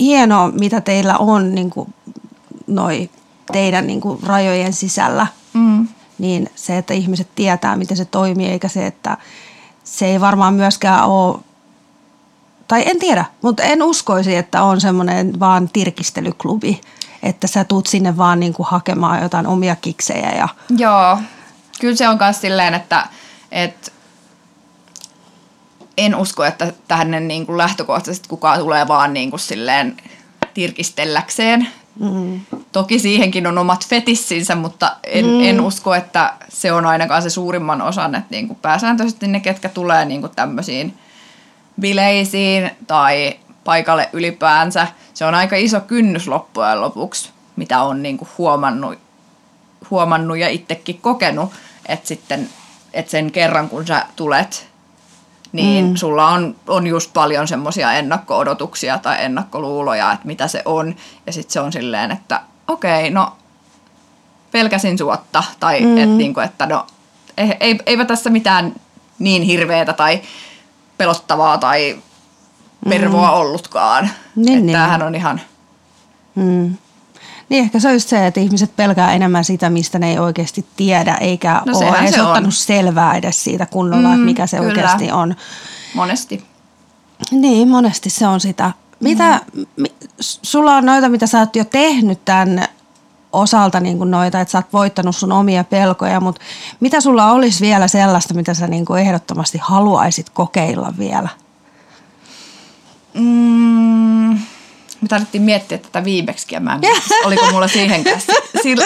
hienoa, 0.00 0.50
mitä 0.50 0.80
teillä 0.80 1.18
on 1.18 1.54
niin 1.54 1.70
kuin, 1.70 1.94
noi 2.66 3.10
teidän 3.52 3.86
niin 3.86 4.00
kuin, 4.00 4.22
rajojen 4.22 4.72
sisällä. 4.72 5.26
Mm. 5.52 5.88
Niin 6.18 6.50
se, 6.54 6.78
että 6.78 6.94
ihmiset 6.94 7.28
tietää, 7.34 7.76
miten 7.76 7.96
se 7.96 8.04
toimii, 8.04 8.48
eikä 8.48 8.68
se, 8.68 8.86
että 8.86 9.16
se 9.84 10.06
ei 10.06 10.20
varmaan 10.20 10.54
myöskään 10.54 11.04
ole 11.04 11.38
tai 12.68 12.82
en 12.86 12.98
tiedä, 12.98 13.24
mutta 13.42 13.62
en 13.62 13.82
uskoisi, 13.82 14.36
että 14.36 14.62
on 14.62 14.80
semmoinen 14.80 15.40
vaan 15.40 15.68
tirkistelyklubi, 15.72 16.80
että 17.22 17.46
sä 17.46 17.64
tuut 17.64 17.86
sinne 17.86 18.16
vaan 18.16 18.40
niin 18.40 18.52
kuin 18.52 18.66
hakemaan 18.66 19.22
jotain 19.22 19.46
omia 19.46 19.76
kiksejä. 19.76 20.30
Ja... 20.30 20.48
Joo, 20.76 21.18
kyllä 21.80 21.96
se 21.96 22.08
on 22.08 22.18
myös 22.20 22.40
silleen, 22.40 22.74
että, 22.74 23.06
että 23.50 23.90
en 25.96 26.14
usko, 26.14 26.44
että 26.44 26.72
tähän 26.88 27.28
niin 27.28 27.46
kuin 27.46 27.58
lähtökohtaisesti 27.58 28.28
kukaan 28.28 28.58
tulee 28.58 28.88
vaan 28.88 29.14
niin 29.14 29.30
kuin 29.30 29.40
silleen 29.40 29.96
tirkistelläkseen. 30.54 31.68
Mm. 32.00 32.40
Toki 32.72 32.98
siihenkin 32.98 33.46
on 33.46 33.58
omat 33.58 33.86
fetissinsä, 33.88 34.54
mutta 34.54 34.96
en, 35.04 35.26
mm. 35.26 35.40
en 35.40 35.60
usko, 35.60 35.94
että 35.94 36.32
se 36.48 36.72
on 36.72 36.86
ainakaan 36.86 37.22
se 37.22 37.30
suurimman 37.30 37.82
osan, 37.82 38.14
että 38.14 38.30
niin 38.30 38.48
kuin 38.48 38.58
pääsääntöisesti 38.62 39.28
ne, 39.28 39.40
ketkä 39.40 39.68
tulee 39.68 40.04
niin 40.04 40.20
kuin 40.20 40.32
tämmöisiin 40.36 40.94
bileisiin 41.80 42.70
tai 42.86 43.36
paikalle 43.64 44.08
ylipäänsä, 44.12 44.86
se 45.14 45.24
on 45.24 45.34
aika 45.34 45.56
iso 45.56 45.80
kynnys 45.80 46.28
loppujen 46.28 46.80
lopuksi, 46.80 47.30
mitä 47.56 47.82
on 47.82 48.02
niin 48.02 48.18
kuin 48.18 48.28
huomannut, 48.38 48.98
huomannut 49.90 50.38
ja 50.38 50.48
itsekin 50.48 50.98
kokenut, 51.00 51.52
että 51.86 52.08
sitten 52.08 52.48
että 52.92 53.10
sen 53.10 53.32
kerran 53.32 53.68
kun 53.68 53.86
sä 53.86 54.06
tulet 54.16 54.71
niin 55.52 55.86
mm. 55.88 55.96
sulla 55.96 56.28
on, 56.28 56.56
on 56.66 56.86
just 56.86 57.12
paljon 57.12 57.48
semmoisia 57.48 57.92
ennakko-odotuksia 57.92 58.98
tai 58.98 59.24
ennakkoluuloja, 59.24 60.12
että 60.12 60.26
mitä 60.26 60.48
se 60.48 60.62
on. 60.64 60.94
Ja 61.26 61.32
sitten 61.32 61.52
se 61.52 61.60
on 61.60 61.72
silleen, 61.72 62.10
että 62.10 62.40
okei, 62.68 63.00
okay, 63.00 63.10
no 63.10 63.36
pelkäsin 64.52 64.98
suotta. 64.98 65.44
Tai 65.60 65.80
mm. 65.80 65.98
et, 65.98 66.10
niin 66.10 66.34
kuin, 66.34 66.44
että 66.44 66.66
no 66.66 66.86
ei, 67.60 67.78
eipä 67.86 68.04
tässä 68.04 68.30
mitään 68.30 68.74
niin 69.18 69.42
hirveätä 69.42 69.92
tai 69.92 70.20
pelottavaa 70.98 71.58
tai 71.58 71.98
pervoa 72.88 73.28
mm. 73.28 73.34
ollutkaan. 73.34 74.10
Niin, 74.36 74.52
että 74.52 74.66
niin. 74.66 74.72
Tämähän 74.72 75.02
on 75.02 75.14
ihan... 75.14 75.40
Mm. 76.34 76.76
Niin 77.52 77.64
ehkä 77.64 77.80
se 77.80 77.88
on 77.88 77.94
just 77.94 78.08
se, 78.08 78.26
että 78.26 78.40
ihmiset 78.40 78.76
pelkää 78.76 79.12
enemmän 79.12 79.44
sitä, 79.44 79.70
mistä 79.70 79.98
ne 79.98 80.10
ei 80.10 80.18
oikeasti 80.18 80.66
tiedä, 80.76 81.14
eikä 81.14 81.62
no, 81.66 81.78
ole 81.78 81.98
edes 81.98 82.18
ottanut 82.18 82.46
on. 82.46 82.52
selvää 82.52 83.16
edes 83.16 83.44
siitä 83.44 83.66
kunnolla, 83.66 84.08
mm, 84.08 84.14
että 84.14 84.24
mikä 84.24 84.46
se 84.46 84.56
kyllä. 84.56 84.68
oikeasti 84.68 85.12
on. 85.12 85.34
Monesti. 85.94 86.44
Niin, 87.30 87.68
monesti 87.68 88.10
se 88.10 88.26
on 88.26 88.40
sitä. 88.40 88.72
Mitä, 89.00 89.40
mm. 89.54 89.66
mi, 89.76 89.94
sulla 90.18 90.76
on 90.76 90.86
noita, 90.86 91.08
mitä 91.08 91.26
sä 91.26 91.38
oot 91.38 91.56
jo 91.56 91.64
tehnyt 91.64 92.24
tämän 92.24 92.64
osalta 93.32 93.80
niin 93.80 93.98
kuin 93.98 94.10
noita, 94.10 94.40
että 94.40 94.52
sä 94.52 94.58
oot 94.58 94.72
voittanut 94.72 95.16
sun 95.16 95.32
omia 95.32 95.64
pelkoja, 95.64 96.20
mutta 96.20 96.40
mitä 96.80 97.00
sulla 97.00 97.32
olisi 97.32 97.60
vielä 97.60 97.88
sellaista, 97.88 98.34
mitä 98.34 98.54
sä 98.54 98.66
niin 98.66 98.84
kuin 98.84 99.02
ehdottomasti 99.02 99.58
haluaisit 99.62 100.30
kokeilla 100.30 100.94
vielä? 100.98 101.28
Mm, 103.14 104.38
me 105.02 105.08
tarvittiin 105.08 105.42
miettiä 105.42 105.78
tätä 105.78 106.04
viimeksi, 106.04 106.46
ja 106.50 106.60
mä 106.60 106.78
en 106.82 107.02
oliko 107.24 107.50
mulla 107.50 107.68
siihen 107.68 108.04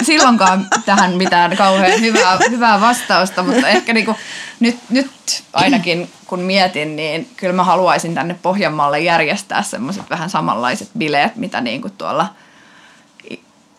silloinkaan 0.03 0.67
tähän 0.85 1.13
mitään 1.13 1.57
kauhean 1.57 2.01
hyvää, 2.01 2.37
hyvää 2.49 2.81
vastausta, 2.81 3.43
mutta 3.43 3.67
ehkä 3.67 3.93
niinku, 3.93 4.15
nyt, 4.59 4.77
nyt 4.89 5.11
ainakin 5.53 6.09
kun 6.27 6.39
mietin, 6.39 6.95
niin 6.95 7.29
kyllä 7.37 7.53
mä 7.53 7.63
haluaisin 7.63 8.15
tänne 8.15 8.35
Pohjanmaalle 8.41 8.99
järjestää 8.99 9.63
semmoiset 9.63 10.09
vähän 10.09 10.29
samanlaiset 10.29 10.89
bileet, 10.97 11.35
mitä 11.35 11.61
niinku 11.61 11.89
tuolla 11.89 12.27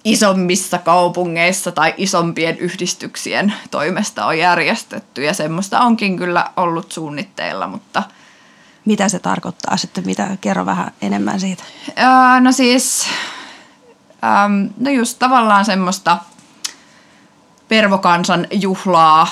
isommissa 0.05 0.79
kaupungeissa 0.79 1.73
tai 1.73 1.95
isompien 1.97 2.59
yhdistyksien 2.59 3.53
toimesta 3.71 4.27
on 4.27 4.39
järjestetty. 4.39 5.25
Ja 5.25 5.35
semmoista 5.35 5.81
onkin 5.81 6.17
kyllä 6.17 6.51
ollut 6.57 6.93
suunnitteilla, 6.93 7.67
mutta– 7.67 8.03
mitä 8.89 9.09
se 9.09 9.19
tarkoittaa 9.19 9.77
sitten? 9.77 10.07
Mitä, 10.07 10.37
kerro 10.41 10.67
vähän 10.67 10.91
enemmän 11.03 11.41
siitä. 11.41 11.63
Öö, 11.99 12.41
no 12.41 12.53
siis, 12.53 13.07
ähm, 14.25 14.67
no 14.81 14.91
just 14.91 15.19
tavallaan 15.19 15.65
semmoista 15.65 16.19
pervokansan 17.69 18.47
juhlaa, 18.51 19.29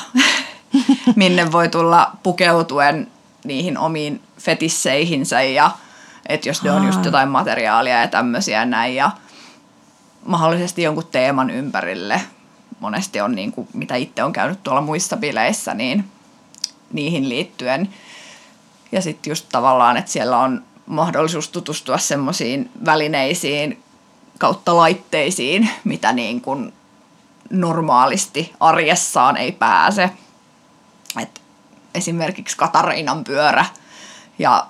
minne 1.16 1.52
voi 1.52 1.68
tulla 1.68 2.10
pukeutuen 2.22 3.06
niihin 3.44 3.78
omiin 3.78 4.22
fetisseihinsä 4.38 5.42
ja 5.42 5.70
että 6.28 6.48
jos 6.48 6.62
ne 6.62 6.70
on 6.70 6.86
just 6.86 7.04
jotain 7.04 7.28
materiaalia 7.28 8.00
ja 8.00 8.08
tämmöisiä 8.08 8.64
näin 8.64 8.94
ja 8.94 9.10
mahdollisesti 10.26 10.82
jonkun 10.82 11.06
teeman 11.06 11.50
ympärille. 11.50 12.20
Monesti 12.80 13.20
on 13.20 13.34
niin 13.34 13.52
kuin, 13.52 13.68
mitä 13.72 13.94
itse 13.94 14.24
on 14.24 14.32
käynyt 14.32 14.62
tuolla 14.62 14.80
muissa 14.80 15.16
bileissä, 15.16 15.74
niin 15.74 16.04
niihin 16.92 17.28
liittyen– 17.28 17.88
ja 18.92 19.02
sitten 19.02 19.30
just 19.30 19.46
tavallaan, 19.52 19.96
että 19.96 20.10
siellä 20.10 20.38
on 20.38 20.62
mahdollisuus 20.86 21.48
tutustua 21.48 21.98
semmoisiin 21.98 22.70
välineisiin 22.84 23.82
kautta 24.38 24.76
laitteisiin, 24.76 25.70
mitä 25.84 26.12
niin 26.12 26.40
kuin 26.40 26.72
normaalisti 27.50 28.52
arjessaan 28.60 29.36
ei 29.36 29.52
pääse. 29.52 30.10
Et 31.20 31.40
esimerkiksi 31.94 32.56
Katariinan 32.56 33.24
pyörä 33.24 33.64
ja 34.38 34.66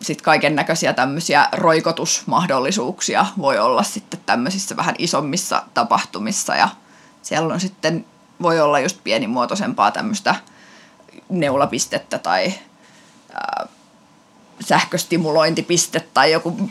sitten 0.00 0.24
kaiken 0.24 0.54
näköisiä 0.54 0.92
tämmöisiä 0.92 1.48
roikotusmahdollisuuksia 1.52 3.26
voi 3.38 3.58
olla 3.58 3.82
sitten 3.82 4.20
tämmöisissä 4.26 4.76
vähän 4.76 4.94
isommissa 4.98 5.62
tapahtumissa 5.74 6.56
ja 6.56 6.68
siellä 7.22 7.54
on 7.54 7.60
sitten 7.60 8.04
voi 8.42 8.60
olla 8.60 8.80
just 8.80 8.98
pienimuotoisempaa 9.04 9.90
tämmöistä 9.90 10.34
neulapistettä 11.28 12.18
tai 12.18 12.54
sähköstimulointipiste 14.60 16.00
tai 16.14 16.32
joku 16.32 16.70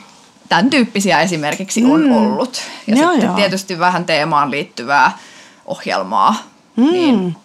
tämän 0.49 0.69
tyyppisiä 0.69 1.21
esimerkiksi 1.21 1.85
on 1.85 2.05
mm. 2.05 2.11
ollut. 2.11 2.61
Ja 2.87 2.95
no 2.95 3.11
sitten 3.11 3.27
joo. 3.27 3.35
tietysti 3.35 3.79
vähän 3.79 4.05
teemaan 4.05 4.51
liittyvää 4.51 5.17
ohjelmaa. 5.65 6.35
Mm. 6.75 6.91
Niin 6.91 7.37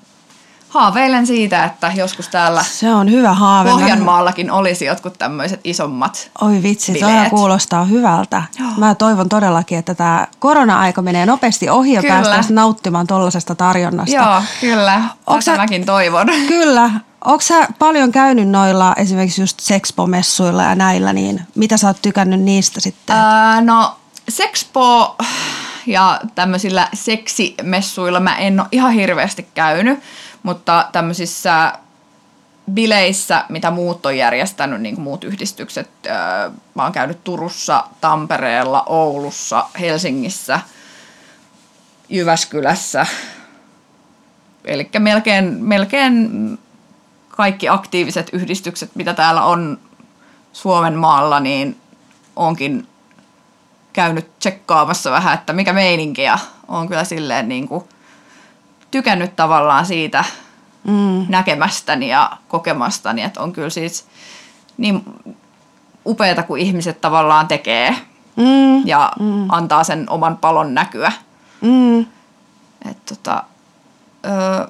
haaveilen 0.69 1.27
siitä, 1.27 1.65
että 1.65 1.93
joskus 1.97 2.29
täällä 2.29 2.63
se 2.63 2.95
on 2.95 3.11
hyvä 3.11 3.33
haave. 3.33 3.71
Pohjanmaallakin 3.71 4.51
olisi 4.51 4.85
jotkut 4.85 5.19
tämmöiset 5.19 5.61
isommat 5.65 6.31
Oi 6.41 6.63
vitsi, 6.63 6.95
toi 6.95 7.31
kuulostaa 7.31 7.85
hyvältä. 7.85 8.43
Joo. 8.59 8.71
Mä 8.77 8.95
toivon 8.95 9.29
todellakin, 9.29 9.79
että 9.79 9.95
tämä 9.95 10.27
korona-aika 10.39 11.03
menee 11.03 11.27
nopeasti 11.27 11.71
ohi 11.71 11.93
ja 11.93 12.03
päästään 12.09 12.45
nauttimaan 12.51 13.07
tuollaisesta 13.07 13.55
tarjonnasta. 13.55 14.17
Joo, 14.17 14.43
kyllä. 14.61 15.03
Tätä 15.45 15.57
mäkin 15.57 15.87
toivon. 15.87 16.27
Kyllä. 16.49 16.91
Onko 17.27 17.41
sä 17.41 17.69
paljon 17.79 18.13
käynyt 18.13 18.49
noilla 18.49 18.95
esimerkiksi 18.97 19.43
just 19.43 19.61
sexpo-messuilla 19.61 20.63
ja 20.63 20.75
näillä, 20.75 21.13
niin 21.13 21.41
mitä 21.55 21.77
sä 21.77 21.87
oot 21.87 22.03
tykännyt 22.03 22.41
niistä 22.41 22.81
sitten? 22.81 23.17
Ää, 23.17 23.61
no 23.61 23.97
Sexpo 24.29 25.17
ja 25.87 26.21
tämmöisillä 26.35 26.89
seksimessuilla 26.95 28.21
mä 28.21 28.37
en 28.37 28.61
ole 28.61 28.69
ihan 28.73 28.93
hirveästi 28.93 29.49
käynyt, 29.55 29.99
mutta 30.43 30.89
tämmöisissä 30.93 31.73
bileissä, 32.73 33.45
mitä 33.49 33.71
muut 33.71 34.07
on 34.07 34.17
järjestänyt, 34.17 34.81
niin 34.81 34.95
kuin 34.95 35.05
muut 35.05 35.25
yhdistykset, 35.25 35.91
mä 36.75 36.83
oon 36.83 36.93
käynyt 36.93 37.25
Turussa, 37.25 37.85
Tampereella, 38.01 38.83
Oulussa, 38.87 39.69
Helsingissä, 39.81 40.61
Jyväskylässä. 42.09 43.07
Eli 44.65 44.91
melkein, 44.99 45.45
melkein 45.65 46.59
kaikki 47.37 47.69
aktiiviset 47.69 48.31
yhdistykset, 48.33 48.91
mitä 48.95 49.15
täällä 49.15 49.43
on 49.43 49.79
Suomen 50.53 50.95
maalla, 50.95 51.41
niin 51.41 51.81
onkin 52.37 52.87
käynyt 53.93 54.39
tsekkaamassa 54.39 55.11
vähän, 55.11 55.35
että 55.35 55.53
mikä 55.53 55.73
meininki 55.73 56.23
ja 56.23 56.39
on 56.69 56.89
kyllä 56.89 57.05
silleen 57.05 57.49
niin 57.49 57.69
kuin 57.69 57.85
tykännyt 58.91 59.37
tavallaan 59.37 59.87
siitä 59.87 60.25
mm. 60.85 61.27
näkemästäni 61.29 62.09
ja 62.09 62.31
kokemastani, 62.49 63.23
että 63.23 63.43
on 63.43 63.53
kyllä 63.53 63.71
siis 63.71 64.07
niin 64.77 65.05
upeata, 66.07 66.43
kun 66.43 66.59
ihmiset 66.59 67.01
tavallaan 67.01 67.49
tekee 67.49 67.97
mm. 68.37 68.87
ja 68.87 69.13
mm. 69.21 69.51
antaa 69.51 69.85
sen 69.85 70.11
oman 70.11 70.37
palon 70.37 70.75
näkyä. 70.75 71.13
Mm. 71.61 72.01
Et 72.91 73.05
tota, 73.07 73.43
ö, 74.27 74.69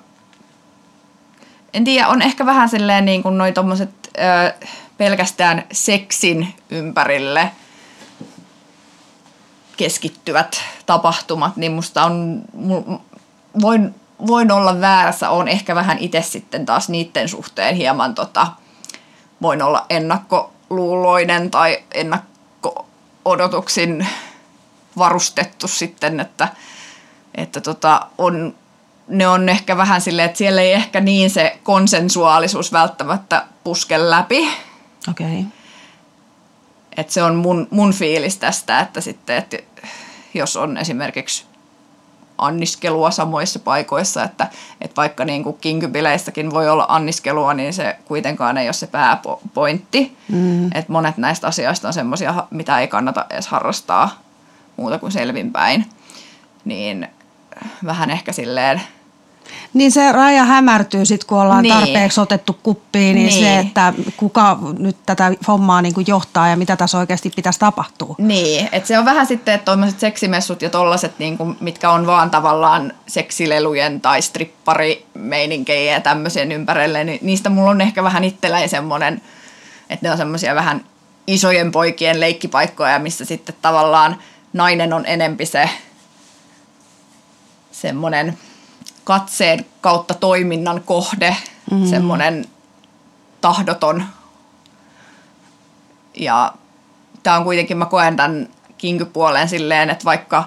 en 1.76 1.84
tiedä, 1.84 2.08
on 2.08 2.22
ehkä 2.22 2.46
vähän 2.46 2.68
silleen 2.68 3.04
niin 3.04 3.22
kuin 3.22 3.38
noi 3.38 3.52
tommoset 3.52 3.90
ö, 4.18 4.20
pelkästään 4.98 5.64
seksin 5.72 6.54
ympärille 6.70 7.50
keskittyvät 9.76 10.62
tapahtumat, 10.86 11.56
niin 11.56 11.72
musta 11.72 12.04
on, 12.04 12.42
voin, 13.62 13.94
voin 14.26 14.52
olla 14.52 14.80
väärässä, 14.80 15.30
on 15.30 15.48
ehkä 15.48 15.74
vähän 15.74 15.98
itse 15.98 16.22
sitten 16.22 16.66
taas 16.66 16.88
niiden 16.88 17.28
suhteen 17.28 17.74
hieman 17.74 18.14
tota, 18.14 18.46
voin 19.42 19.62
olla 19.62 19.86
ennakkoluuloinen 19.90 21.50
tai 21.50 21.78
ennakko-odotuksin 21.94 24.06
varustettu 24.98 25.68
sitten, 25.68 26.20
että, 26.20 26.48
että 27.34 27.60
tota, 27.60 28.06
on 28.18 28.54
ne 29.08 29.28
on 29.28 29.48
ehkä 29.48 29.76
vähän 29.76 30.00
silleen, 30.00 30.26
että 30.26 30.38
siellä 30.38 30.62
ei 30.62 30.72
ehkä 30.72 31.00
niin 31.00 31.30
se 31.30 31.58
konsensuaalisuus 31.62 32.72
välttämättä 32.72 33.44
puske 33.64 34.10
läpi. 34.10 34.48
Okei. 35.10 35.26
Okay. 35.26 35.44
Että 36.96 37.12
se 37.12 37.22
on 37.22 37.34
mun, 37.34 37.68
mun 37.70 37.92
fiilis 37.92 38.36
tästä, 38.36 38.80
että 38.80 39.00
sitten, 39.00 39.36
että 39.36 39.56
jos 40.34 40.56
on 40.56 40.76
esimerkiksi 40.76 41.44
anniskelua 42.38 43.10
samoissa 43.10 43.58
paikoissa, 43.58 44.24
että, 44.24 44.48
että 44.80 44.96
vaikka 44.96 45.24
niin 45.24 45.44
kuin 45.44 45.56
kinkybileissäkin 45.60 46.50
voi 46.50 46.68
olla 46.68 46.86
anniskelua, 46.88 47.54
niin 47.54 47.72
se 47.72 47.96
kuitenkaan 48.04 48.58
ei 48.58 48.66
ole 48.66 48.72
se 48.72 48.86
pääpointti. 48.86 50.16
Mm. 50.28 50.66
Että 50.66 50.92
monet 50.92 51.16
näistä 51.16 51.46
asioista 51.46 51.88
on 51.88 51.94
semmoisia, 51.94 52.46
mitä 52.50 52.80
ei 52.80 52.88
kannata 52.88 53.26
edes 53.30 53.46
harrastaa 53.46 54.22
muuta 54.76 54.98
kuin 54.98 55.12
selvinpäin. 55.12 55.86
Niin 56.64 57.08
vähän 57.84 58.10
ehkä 58.10 58.32
silleen 58.32 58.82
niin 59.74 59.92
se 59.92 60.12
raja 60.12 60.44
hämärtyy 60.44 61.06
sitten, 61.06 61.26
kun 61.26 61.38
ollaan 61.38 61.62
niin. 61.62 61.74
tarpeeksi 61.74 62.20
otettu 62.20 62.59
kuppiin, 62.62 63.14
niin, 63.14 63.28
niin 63.28 63.44
se, 63.44 63.59
että 63.59 63.92
kuka 64.16 64.59
nyt 64.78 64.96
tätä 65.06 65.32
hommaa 65.48 65.82
niin 65.82 65.94
kuin 65.94 66.04
johtaa 66.09 66.48
ja 66.48 66.56
mitä 66.56 66.76
tässä 66.76 66.98
oikeasti 66.98 67.32
pitäisi 67.37 67.59
tapahtua. 67.59 68.14
Niin, 68.18 68.68
että 68.72 68.87
se 68.87 68.98
on 68.98 69.04
vähän 69.04 69.26
sitten, 69.26 69.54
että 69.54 69.64
tuommoiset 69.64 70.00
seksimessut 70.00 70.62
ja 70.62 70.70
tollaset, 70.70 71.18
niin 71.18 71.38
kuin, 71.38 71.56
mitkä 71.61 71.90
on 71.90 72.06
vaan 72.06 72.30
tavallaan 72.30 72.92
seksilelujen 73.06 74.00
tai 74.00 74.22
stripparimeininkejen 74.22 75.94
ja 75.94 76.00
tämmöisen 76.00 76.52
ympärille, 76.52 77.04
niin 77.04 77.18
niistä 77.22 77.50
mulla 77.50 77.70
on 77.70 77.80
ehkä 77.80 78.02
vähän 78.02 78.24
itselläni 78.24 78.68
semmoinen, 78.68 79.22
että 79.90 80.06
ne 80.06 80.11
on 80.11 80.18
semmoisia 80.18 80.54
vähän 80.54 80.85
isojen 81.26 81.72
poikien 81.72 82.20
leikkipaikkoja, 82.20 82.98
missä 82.98 83.24
sitten 83.24 83.54
tavallaan 83.62 84.16
nainen 84.52 84.92
on 84.92 85.06
enempi 85.06 85.46
se 85.46 85.70
semmoinen– 87.72 88.38
katseen 89.06 89.66
kautta 89.80 90.14
toiminnan 90.14 90.82
kohde, 90.84 91.36
mm. 91.70 91.86
semmoinen 91.86 92.44
tahdoton. 93.40 94.04
Ja 96.14 96.52
tämä 97.22 97.36
on 97.36 97.44
kuitenkin, 97.44 97.76
mä 97.76 97.86
koen 97.86 98.16
tämän 98.16 98.48
kinkypuoleen 98.78 99.48
silleen, 99.48 99.90
että 99.90 100.04
vaikka, 100.04 100.44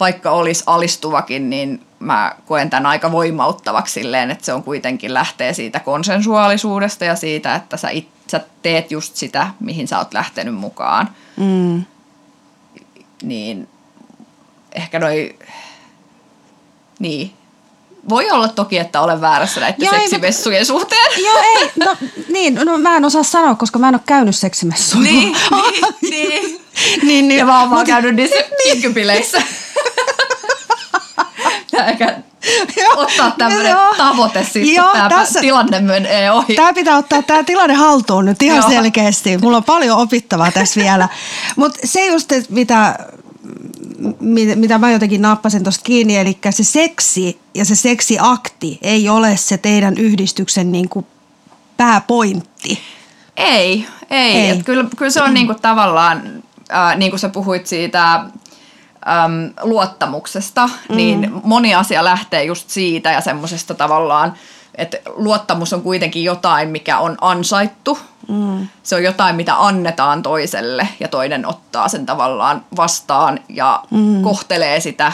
vaikka 0.00 0.30
olisi 0.30 0.64
alistuvakin, 0.66 1.50
niin 1.50 1.86
mä 1.98 2.34
koen 2.46 2.70
tämän 2.70 2.86
aika 2.86 3.12
voimauttavaksi 3.12 3.92
silleen, 3.92 4.30
että 4.30 4.44
se 4.44 4.52
on 4.52 4.62
kuitenkin 4.62 5.14
lähtee 5.14 5.54
siitä 5.54 5.80
konsensuaalisuudesta 5.80 7.04
ja 7.04 7.16
siitä, 7.16 7.54
että 7.54 7.76
sä, 7.76 7.90
it, 7.90 8.08
sä 8.30 8.40
teet 8.62 8.90
just 8.90 9.16
sitä, 9.16 9.50
mihin 9.60 9.88
sä 9.88 9.98
oot 9.98 10.14
lähtenyt 10.14 10.54
mukaan. 10.54 11.08
Mm. 11.36 11.84
Niin 13.22 13.68
ehkä 14.74 14.98
noi, 14.98 15.38
niin, 16.98 17.32
voi 18.08 18.30
olla 18.30 18.48
toki, 18.48 18.78
että 18.78 19.00
olen 19.00 19.20
väärässä 19.20 19.60
näiden 19.60 19.86
joo, 19.86 19.94
seksimessujen 19.94 20.58
ei, 20.58 20.64
suhteen. 20.64 21.10
Joo, 21.26 21.38
ei. 21.38 21.70
No, 21.84 21.96
niin, 22.28 22.54
no, 22.54 22.78
mä 22.78 22.96
en 22.96 23.04
osaa 23.04 23.22
sanoa, 23.22 23.54
koska 23.54 23.78
mä 23.78 23.88
en 23.88 23.94
ole 23.94 24.02
käynyt 24.06 24.36
seksimessuilla. 24.36 25.10
Niin, 25.10 25.36
niin, 26.02 26.28
niin. 26.28 26.60
niin, 27.02 27.28
niin. 27.28 27.38
Ja 27.38 27.46
mä 27.46 27.60
oon 27.60 27.70
vaan 27.70 27.86
käynyt 27.86 28.14
niissä 28.14 28.36
kinkypileissä. 28.64 29.42
Eikä 31.88 32.16
ottaa 32.96 33.30
tämmöinen 33.38 33.76
tavoite 33.96 34.44
sitten, 34.44 34.74
Joo, 34.74 34.92
tämä 34.92 35.08
tässä, 35.08 35.40
tilanne 35.40 35.80
menee 35.80 36.30
ohi. 36.30 36.54
Tämä 36.54 36.72
pitää 36.72 36.96
ottaa 36.96 37.22
tämä 37.22 37.44
tilanne 37.44 37.74
haltuun 37.74 38.24
nyt 38.24 38.42
ihan 38.42 38.58
Joo. 38.58 38.68
selkeästi. 38.70 39.38
Mulla 39.38 39.56
on 39.56 39.64
paljon 39.64 39.98
opittavaa 39.98 40.52
tässä 40.52 40.80
vielä. 40.80 41.08
Mutta 41.56 41.80
se 41.84 42.06
just, 42.06 42.32
mitä 42.48 42.98
mitä 44.54 44.78
mä 44.78 44.90
jotenkin 44.90 45.22
nappasin 45.22 45.62
tuosta 45.62 45.84
kiinni, 45.84 46.16
eli 46.16 46.38
se 46.50 46.64
seksi 46.64 47.40
ja 47.54 47.64
se 47.64 47.76
seksiakti 47.76 48.78
ei 48.82 49.08
ole 49.08 49.36
se 49.36 49.58
teidän 49.58 49.94
yhdistyksen 49.98 50.72
niin 50.72 50.88
kuin 50.88 51.06
pääpointti. 51.76 52.78
Ei, 53.36 53.86
ei. 54.10 54.36
ei. 54.36 54.48
Et 54.48 54.62
kyllä, 54.62 54.84
kyllä 54.96 55.10
se 55.10 55.22
on 55.22 55.34
niin 55.34 55.46
kuin 55.46 55.60
tavallaan, 55.62 56.42
äh, 56.72 56.96
niin 56.96 57.10
kuin 57.10 57.20
sä 57.20 57.28
puhuit 57.28 57.66
siitä 57.66 58.14
äm, 58.14 58.30
luottamuksesta, 59.62 60.66
mm. 60.66 60.96
niin 60.96 61.30
moni 61.44 61.74
asia 61.74 62.04
lähtee 62.04 62.44
just 62.44 62.70
siitä 62.70 63.12
ja 63.12 63.20
semmoisesta 63.20 63.74
tavallaan, 63.74 64.34
että 64.76 64.96
luottamus 65.14 65.72
on 65.72 65.82
kuitenkin 65.82 66.24
jotain, 66.24 66.68
mikä 66.68 66.98
on 66.98 67.16
ansaittu. 67.20 67.98
Mm. 68.28 68.68
Se 68.82 68.94
on 68.94 69.02
jotain, 69.02 69.36
mitä 69.36 69.64
annetaan 69.66 70.22
toiselle 70.22 70.88
ja 71.00 71.08
toinen 71.08 71.46
ottaa 71.46 71.88
sen 71.88 72.06
tavallaan 72.06 72.64
vastaan 72.76 73.40
ja 73.48 73.82
mm. 73.90 74.22
kohtelee 74.22 74.80
sitä 74.80 75.12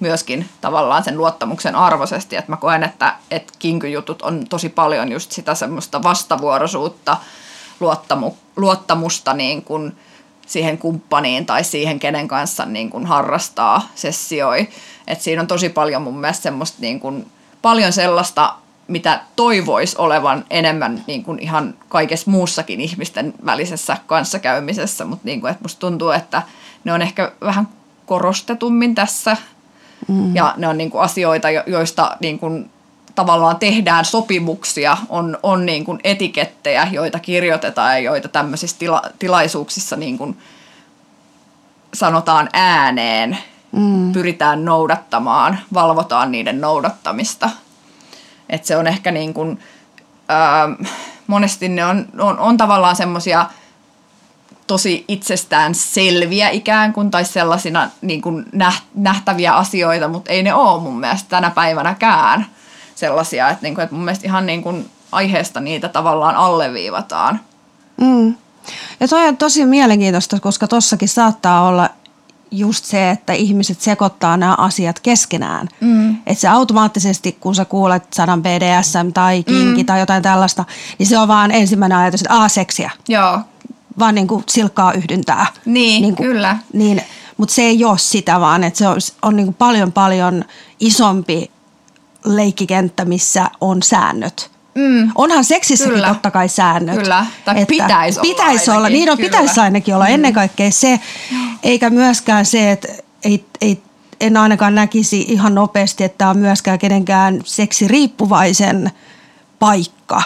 myöskin 0.00 0.48
tavallaan 0.60 1.04
sen 1.04 1.18
luottamuksen 1.18 1.76
arvoisesti. 1.76 2.36
Että 2.36 2.52
mä 2.52 2.56
koen, 2.56 2.82
että, 2.82 3.14
että 3.30 3.52
kinkyjutut 3.58 4.22
on 4.22 4.44
tosi 4.48 4.68
paljon 4.68 5.12
just 5.12 5.32
sitä 5.32 5.54
semmoista 5.54 6.02
vastavuoroisuutta, 6.02 7.16
luottamu, 7.80 8.32
luottamusta 8.56 9.34
niin 9.34 9.62
kuin 9.62 9.96
siihen 10.46 10.78
kumppaniin 10.78 11.46
tai 11.46 11.64
siihen, 11.64 11.98
kenen 11.98 12.28
kanssa 12.28 12.64
niin 12.64 12.90
kuin 12.90 13.06
harrastaa 13.06 13.88
sessioi. 13.94 14.68
että 15.06 15.24
siinä 15.24 15.42
on 15.42 15.48
tosi 15.48 15.68
paljon 15.68 16.02
mun 16.02 16.18
mielestä 16.18 16.42
semmoista 16.42 16.78
niin 16.80 17.00
kuin, 17.00 17.30
paljon 17.62 17.92
sellaista 17.92 18.54
mitä 18.88 19.20
toivois 19.36 19.96
olevan 19.96 20.44
enemmän 20.50 21.04
niin 21.06 21.24
kuin 21.24 21.38
ihan 21.38 21.74
kaikessa 21.88 22.30
muussakin 22.30 22.80
ihmisten 22.80 23.34
välisessä 23.44 23.96
kanssakäymisessä, 24.06 25.04
mutta 25.04 25.24
niin 25.24 25.40
kuin, 25.40 25.50
että 25.50 25.62
musta 25.62 25.80
tuntuu, 25.80 26.10
että 26.10 26.42
ne 26.84 26.92
on 26.92 27.02
ehkä 27.02 27.32
vähän 27.40 27.68
korostetummin 28.06 28.94
tässä 28.94 29.36
mm. 30.08 30.36
ja 30.36 30.54
ne 30.56 30.68
on 30.68 30.78
niin 30.78 30.90
kuin 30.90 31.02
asioita, 31.02 31.50
joista 31.50 32.16
niin 32.20 32.38
kuin 32.38 32.70
tavallaan 33.14 33.56
tehdään 33.56 34.04
sopimuksia, 34.04 34.96
on, 35.08 35.38
on 35.42 35.66
niin 35.66 35.84
kuin 35.84 35.98
etikettejä, 36.04 36.88
joita 36.92 37.18
kirjoitetaan 37.18 37.92
ja 37.92 37.98
joita 37.98 38.28
tämmöisissä 38.28 38.76
tila, 38.78 39.02
tilaisuuksissa 39.18 39.96
niin 39.96 40.18
kuin 40.18 40.38
sanotaan 41.94 42.48
ääneen, 42.52 43.38
mm. 43.72 44.12
pyritään 44.12 44.64
noudattamaan, 44.64 45.58
valvotaan 45.74 46.32
niiden 46.32 46.60
noudattamista– 46.60 47.50
että 48.48 48.66
se 48.66 48.76
on 48.76 48.86
ehkä 48.86 49.10
niin 49.10 49.34
kuin, 49.34 49.58
ää, 50.28 50.68
monesti 51.26 51.68
ne 51.68 51.84
on, 51.84 52.06
on, 52.18 52.38
on 52.38 52.56
tavallaan 52.56 52.96
semmoisia 52.96 53.46
tosi 54.66 55.04
itsestään 55.08 55.74
selviä 55.74 56.48
ikään 56.50 56.92
kuin, 56.92 57.10
tai 57.10 57.24
sellaisina 57.24 57.90
niin 58.02 58.22
kuin 58.22 58.44
nähtäviä 58.94 59.54
asioita, 59.54 60.08
mutta 60.08 60.32
ei 60.32 60.42
ne 60.42 60.54
ole 60.54 60.82
mun 60.82 61.00
mielestä 61.00 61.28
tänä 61.28 61.50
päivänäkään 61.50 62.46
sellaisia, 62.94 63.48
että, 63.48 63.62
niin 63.62 63.74
kuin, 63.74 63.82
että 63.82 63.94
mun 63.94 64.04
mielestä 64.04 64.26
ihan 64.26 64.46
niin 64.46 64.62
kuin 64.62 64.90
aiheesta 65.12 65.60
niitä 65.60 65.88
tavallaan 65.88 66.36
alleviivataan. 66.36 67.40
Mm. 68.00 68.34
Ja 69.00 69.08
toi 69.08 69.28
on 69.28 69.36
tosi 69.36 69.66
mielenkiintoista, 69.66 70.40
koska 70.40 70.68
tossakin 70.68 71.08
saattaa 71.08 71.68
olla 71.68 71.90
just 72.58 72.84
se, 72.84 73.10
että 73.10 73.32
ihmiset 73.32 73.80
sekoittaa 73.80 74.36
nämä 74.36 74.54
asiat 74.58 75.00
keskenään. 75.00 75.68
Mm. 75.80 76.10
Että 76.10 76.34
se 76.34 76.48
automaattisesti, 76.48 77.36
kun 77.40 77.54
sä 77.54 77.64
kuulet 77.64 78.04
sanan 78.12 78.42
BDSM 78.42 79.12
tai 79.14 79.42
kinki 79.42 79.82
mm. 79.82 79.86
tai 79.86 80.00
jotain 80.00 80.22
tällaista, 80.22 80.64
niin 80.98 81.06
se 81.06 81.18
on 81.18 81.28
vaan 81.28 81.50
ensimmäinen 81.50 81.98
ajatus, 81.98 82.20
että 82.20 82.42
a 82.42 82.48
seksiä. 82.48 82.90
Joo. 83.08 83.40
Vaan 83.98 84.14
niin 84.14 84.26
kuin 84.26 84.44
silkkaa 84.48 84.92
yhdyntää. 84.92 85.46
Niin, 85.64 86.02
niin 86.02 86.16
kuin, 86.16 86.28
kyllä. 86.28 86.56
Niin, 86.72 87.02
mutta 87.36 87.54
se 87.54 87.62
ei 87.62 87.84
ole 87.84 87.98
sitä, 87.98 88.40
vaan 88.40 88.64
että 88.64 88.78
se 88.78 88.88
on, 88.88 88.96
on 89.22 89.36
niin 89.36 89.46
kuin 89.46 89.54
paljon 89.54 89.92
paljon 89.92 90.44
isompi 90.80 91.50
leikkikenttä, 92.24 93.04
missä 93.04 93.50
on 93.60 93.82
säännöt. 93.82 94.53
Mm. 94.74 95.10
Onhan 95.14 95.44
seksissäkin 95.44 95.94
Kyllä. 95.94 96.08
totta 96.08 96.30
kai 96.30 96.48
säännöt. 96.48 96.98
Kyllä. 96.98 97.26
Tai 97.44 97.66
pitäisi 97.66 98.20
olla 98.20 98.28
pitäisi 98.28 98.70
olla. 98.70 98.88
Niin 98.88 99.10
on, 99.10 99.18
pitäisi 99.18 99.60
ainakin 99.60 99.94
olla. 99.94 100.08
Ennen 100.08 100.32
kaikkea 100.32 100.70
se, 100.70 101.00
eikä 101.62 101.90
myöskään 101.90 102.46
se, 102.46 102.70
että 102.70 102.88
ei, 103.24 103.44
ei, 103.60 103.82
en 104.20 104.36
ainakaan 104.36 104.74
näkisi 104.74 105.20
ihan 105.28 105.54
nopeasti, 105.54 106.04
että 106.04 106.18
tämä 106.18 106.30
on 106.30 106.38
myöskään 106.38 106.78
kenenkään 106.78 107.40
seksiriippuvaisen 107.44 108.90
paikka. 109.58 110.22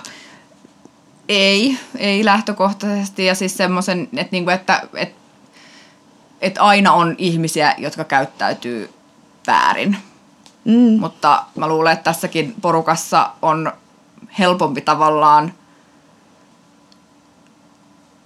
Ei, 1.28 1.78
ei 1.96 2.24
lähtökohtaisesti 2.24 3.24
ja 3.24 3.34
siis 3.34 3.56
semmoisen, 3.56 4.08
että, 4.16 4.28
niinku, 4.30 4.50
että, 4.50 4.82
että, 4.94 5.18
että 6.40 6.62
aina 6.62 6.92
on 6.92 7.14
ihmisiä, 7.18 7.74
jotka 7.78 8.04
käyttäytyy 8.04 8.90
väärin. 9.46 9.96
Mm. 10.64 11.00
Mutta 11.00 11.44
mä 11.56 11.68
luulen, 11.68 11.92
että 11.92 12.04
tässäkin 12.04 12.54
porukassa 12.62 13.30
on 13.42 13.72
helpompi 14.38 14.80
tavallaan 14.80 15.52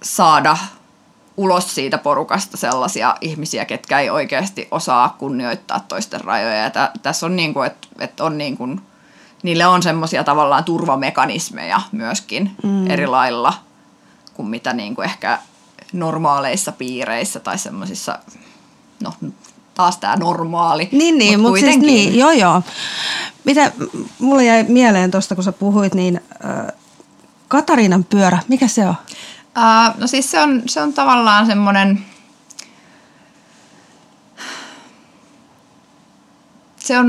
saada 0.03 0.57
ulos 1.37 1.75
siitä 1.75 1.97
porukasta 1.97 2.57
sellaisia 2.57 3.15
ihmisiä, 3.21 3.65
ketkä 3.65 3.99
ei 3.99 4.09
oikeasti 4.09 4.67
osaa 4.71 5.15
kunnioittaa 5.19 5.79
toisten 5.79 6.21
rajoja. 6.21 6.55
Ja 6.55 6.69
tä, 6.69 6.91
tässä 7.01 7.25
on 7.25 7.35
niin 7.35 7.53
kuin, 7.53 7.67
että, 7.67 7.87
että 7.99 8.23
on 8.23 8.37
niin 8.37 8.57
kuin, 8.57 8.81
niille 9.43 9.65
on 9.65 9.83
semmoisia 9.83 10.23
tavallaan 10.23 10.63
turvamekanismeja 10.63 11.81
myöskin 11.91 12.51
mm. 12.63 12.89
eri 12.89 13.07
lailla 13.07 13.53
kuin 14.33 14.49
mitä 14.49 14.73
niin 14.73 14.95
kuin 14.95 15.05
ehkä 15.05 15.39
normaaleissa 15.93 16.71
piireissä 16.71 17.39
tai 17.39 17.57
semmoisissa, 17.57 18.19
no 19.03 19.13
taas 19.73 19.97
tämä 19.97 20.15
normaali. 20.15 20.89
Niin, 20.91 21.17
niin 21.17 21.39
mutta 21.39 21.59
siis 21.59 21.63
kuitenkin. 21.63 21.87
niin, 21.87 22.17
joo 22.17 22.31
joo. 22.31 22.61
Mitä, 23.43 23.71
mulle 24.19 24.43
jäi 24.43 24.63
mieleen 24.63 25.11
tuosta, 25.11 25.35
kun 25.35 25.43
sä 25.43 25.51
puhuit, 25.51 25.93
niin 25.93 26.21
äh, 26.45 26.73
Katariinan 27.47 28.03
pyörä, 28.03 28.39
mikä 28.47 28.67
se 28.67 28.87
on? 28.87 28.95
Uh, 29.57 29.99
no 29.99 30.07
siis 30.07 30.31
se 30.31 30.39
on, 30.41 30.61
se 30.65 30.81
on 30.81 30.93
tavallaan 30.93 31.45
semmoinen, 31.45 32.05
se 36.77 36.99
on 36.99 37.07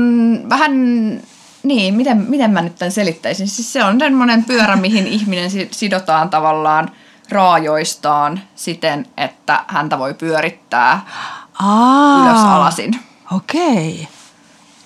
vähän, 0.49 0.71
niin, 1.63 1.93
miten, 1.93 2.17
miten 2.17 2.51
mä 2.51 2.61
nyt 2.61 2.75
tämän 2.75 2.91
selittäisin? 2.91 3.47
Siis 3.47 3.73
se 3.73 3.83
on 3.83 3.99
semmoinen 3.99 4.43
pyörä, 4.43 4.75
mihin 4.75 5.07
ihminen 5.07 5.51
si- 5.51 5.69
sidotaan 5.71 6.29
tavallaan 6.29 6.91
raajoistaan 7.29 8.41
siten, 8.55 9.05
että 9.17 9.63
häntä 9.67 9.99
voi 9.99 10.13
pyörittää 10.13 11.05
Aa, 11.59 12.21
ylös 12.21 12.43
alasin. 12.43 12.99
Okei. 13.31 14.07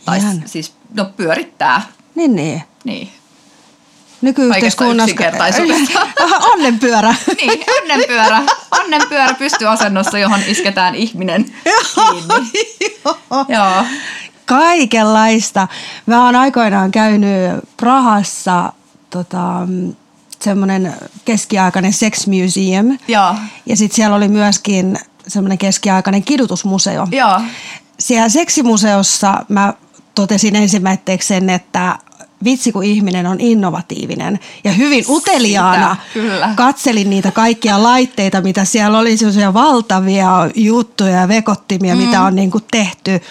Tai 0.06 0.18
Ihan. 0.18 0.42
siis, 0.46 0.79
no 0.94 1.06
pyörittää, 1.18 1.82
Niin, 2.16 2.36
niin. 2.36 2.62
niin. 2.84 3.10
Nykyyhteiskunnassa. 4.22 5.16
Onnenpyörä. 6.54 7.16
Niin, 7.42 7.60
onnenpyörä. 7.82 8.42
Onnenpyörä 8.72 9.34
pystyasennossa, 9.34 10.20
johon 10.20 10.40
isketään 10.48 10.96
ihminen 10.96 11.46
kiinni. 11.96 12.52
Joo. 13.56 13.86
Kaikenlaista. 14.46 15.68
Mä 16.06 16.26
oon 16.26 16.36
aikoinaan 16.36 16.92
käynyt 16.92 17.52
Prahassa 17.78 18.74
tota, 19.10 19.68
semmoinen 20.42 20.94
keskiaikainen 21.26 21.94
sex 21.94 22.28
museum. 22.28 22.98
Joo. 23.08 23.36
Ja 23.66 23.76
sitten 23.76 23.96
siellä 23.96 24.16
oli 24.16 24.28
myöskin 24.28 24.98
semmoinen 25.28 25.58
keskiaikainen 25.58 26.24
kidutusmuseo. 26.24 27.08
Joo. 27.12 27.42
Siellä 28.00 28.30
seksimuseossa 28.30 29.46
mä 29.50 29.74
totesin 30.16 30.56
ensimmäiseksi 30.56 31.28
sen, 31.28 31.50
että 31.50 32.00
vitsi 32.44 32.72
kun 32.72 32.84
ihminen 32.84 33.28
on 33.28 33.40
innovatiivinen 33.40 34.40
ja 34.64 34.72
hyvin 34.72 35.06
uteliaana 35.10 35.98
kyllä. 36.14 36.54
katselin 36.56 37.10
niitä 37.10 37.32
kaikkia 37.32 37.84
laitteita, 37.84 38.42
mitä 38.42 38.66
siellä 38.66 39.00
oli, 39.00 39.18
sellaisia 39.18 39.54
valtavia 39.54 40.50
juttuja 40.56 41.12
ja 41.12 41.28
vekottimia, 41.28 41.96
mm. 41.96 42.02
mitä 42.02 42.22
on 42.22 42.36
niin 42.36 42.52
kuin 42.52 42.64
tehty. 42.72 43.22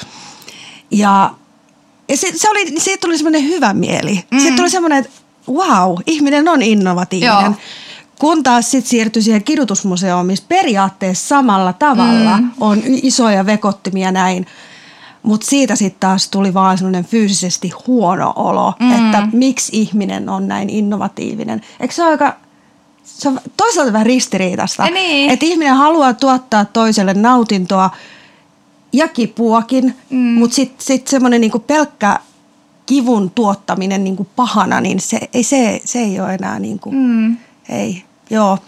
Ja, 0.91 1.35
ja 2.09 2.17
se, 2.17 2.33
se 2.35 2.51
oli, 2.51 2.81
siitä 2.81 3.01
tuli 3.01 3.19
semmoinen 3.19 3.43
hyvä 3.43 3.73
mieli. 3.73 4.25
Mm. 4.31 4.39
Siitä 4.39 4.57
tuli 4.57 4.71
semmoinen, 4.71 4.99
että 4.99 5.11
wow, 5.49 5.97
ihminen 6.07 6.49
on 6.49 6.63
innovatiivinen. 6.63 7.45
Joo. 7.45 7.55
Kun 8.19 8.43
taas 8.43 8.71
sitten 8.71 8.91
siirtyi 8.91 9.23
siihen 9.23 9.45
kidutusmuseoon, 9.45 10.27
missä 10.27 10.45
periaatteessa 10.49 11.29
samalla 11.29 11.73
tavalla 11.73 12.37
mm. 12.37 12.51
on 12.61 12.83
isoja 12.85 13.47
vekottimia 13.47 14.13
näin. 14.13 14.47
Mutta 15.29 15.47
siitä 15.47 15.77
sitten 15.77 16.01
taas 16.01 16.29
tuli 16.29 16.55
vaan 16.55 16.79
semmoinen 16.79 17.05
fyysisesti 17.05 17.73
huono 17.87 18.33
olo, 18.37 18.75
mm. 18.81 18.93
että 18.93 19.29
miksi 19.33 19.81
ihminen 19.81 20.29
on 20.29 20.49
näin 20.49 20.71
innovatiivinen. 20.71 21.61
Eikö 21.81 21.95
se 21.95 22.03
ole 22.03 22.11
aika, 22.11 22.37
se 23.05 23.29
on 23.29 23.41
toisaalta 23.57 23.93
vähän 23.93 24.07
ristiriitasta, 24.07 24.85
Ja 24.85 24.91
niin. 24.91 25.31
että 25.31 25.47
ihminen 25.47 25.75
haluaa 25.75 26.15
tuottaa 26.15 26.65
toiselle 26.65 27.15
nautintoa 27.15 27.91
ja 28.93 29.09
kipuakin, 29.09 29.95
mm. 30.11 30.17
mutta 30.19 30.55
sitten 30.55 30.87
sit 30.87 31.09
semmoinen 31.09 31.41
niinku 31.41 31.59
pelkkä 31.59 32.19
kivun 32.87 33.31
tuottaminen 33.31 34.05
niinku 34.05 34.27
pahana, 34.37 34.81
niin 34.81 35.01
se 35.01 35.21
ei, 35.35 35.43
se, 35.43 35.81
se 35.85 35.99
ei 35.99 36.21
ole 36.21 36.35
enää 36.35 36.59
niinku, 36.59 36.91
mm. 36.93 37.37
ei, 37.69 38.05
joo. 38.31 38.59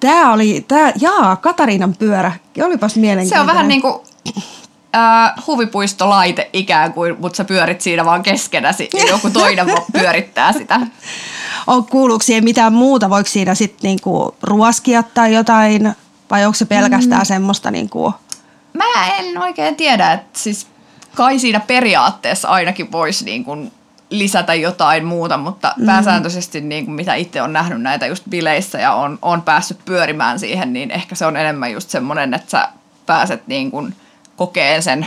Tämä 0.00 0.32
oli, 0.32 0.64
tää, 0.68 0.92
jaa, 1.00 1.36
Katariinan 1.36 1.94
pyörä, 1.98 2.32
olipas 2.64 2.94
Se 2.94 3.00
mielenkiintoinen. 3.00 3.40
on 3.40 3.46
vähän 3.46 3.68
niin 3.68 3.82
kuin 3.82 3.94
äh, 4.96 5.32
huvipuistolaite 5.46 6.50
ikään 6.52 6.92
kuin, 6.92 7.16
mutta 7.20 7.36
sä 7.36 7.44
pyörit 7.44 7.80
siinä 7.80 8.04
vaan 8.04 8.22
keskenäsi 8.22 8.88
ja 8.94 9.08
joku 9.08 9.30
toinen 9.30 9.66
pyörittää 9.92 10.52
sitä. 10.52 10.80
on, 11.66 11.86
kuuluuko 11.86 12.22
siihen 12.22 12.44
mitään 12.44 12.72
muuta? 12.72 13.10
Voiko 13.10 13.28
siinä 13.28 13.54
sitten 13.54 13.88
niinku 13.88 14.34
ruoskia 14.42 15.02
tai 15.02 15.34
jotain? 15.34 15.94
Vai 16.30 16.44
onko 16.44 16.56
se 16.56 16.64
pelkästään 16.64 17.20
mm. 17.20 17.26
semmoista 17.26 17.70
niinku... 17.70 18.14
Mä 18.72 19.16
en 19.18 19.38
oikein 19.38 19.76
tiedä, 19.76 20.12
että 20.12 20.38
siis 20.38 20.66
kai 21.14 21.38
siinä 21.38 21.60
periaatteessa 21.60 22.48
ainakin 22.48 22.92
voisi 22.92 23.24
niin 23.24 23.44
kuin 23.44 23.72
lisätä 24.10 24.54
jotain 24.54 25.04
muuta, 25.04 25.36
mutta 25.36 25.74
mm. 25.76 25.86
pääsääntöisesti 25.86 26.60
niin 26.60 26.84
kuin 26.84 26.94
mitä 26.94 27.14
itse 27.14 27.42
on 27.42 27.52
nähnyt 27.52 27.82
näitä 27.82 28.06
just 28.06 28.24
bileissä 28.30 28.80
ja 28.80 28.92
on, 28.92 29.18
on 29.22 29.42
päässyt 29.42 29.84
pyörimään 29.84 30.38
siihen, 30.38 30.72
niin 30.72 30.90
ehkä 30.90 31.14
se 31.14 31.26
on 31.26 31.36
enemmän 31.36 31.72
just 31.72 31.90
semmoinen, 31.90 32.34
että 32.34 32.50
sä 32.50 32.68
pääset 33.06 33.46
niin 33.46 33.70
kuin 33.70 33.96
kokeen 34.42 34.82
sen 34.82 35.06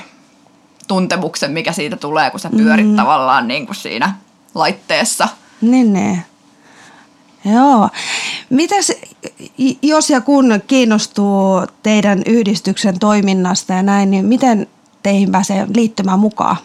tuntemuksen, 0.88 1.52
mikä 1.52 1.72
siitä 1.72 1.96
tulee, 1.96 2.32
kun 2.32 2.40
sä 2.40 2.50
pyörit 2.50 2.88
mm. 2.88 2.96
tavallaan 2.96 3.48
niin 3.48 3.66
kuin 3.66 3.76
siinä 3.76 4.16
laitteessa. 4.56 5.28
Niin, 5.62 5.94
niin. 5.94 6.22
Joo. 7.46 7.90
Mitäs, 8.50 8.92
jos 9.82 10.10
ja 10.10 10.22
kun 10.22 10.46
kiinnostuu 10.68 11.62
teidän 11.84 12.22
yhdistyksen 12.26 13.00
toiminnasta 13.00 13.74
ja 13.74 13.84
näin, 13.84 14.12
niin 14.12 14.26
miten 14.26 14.68
teihin 15.04 15.32
pääsee 15.32 15.68
liittymään 15.76 16.20
mukaan? 16.20 16.58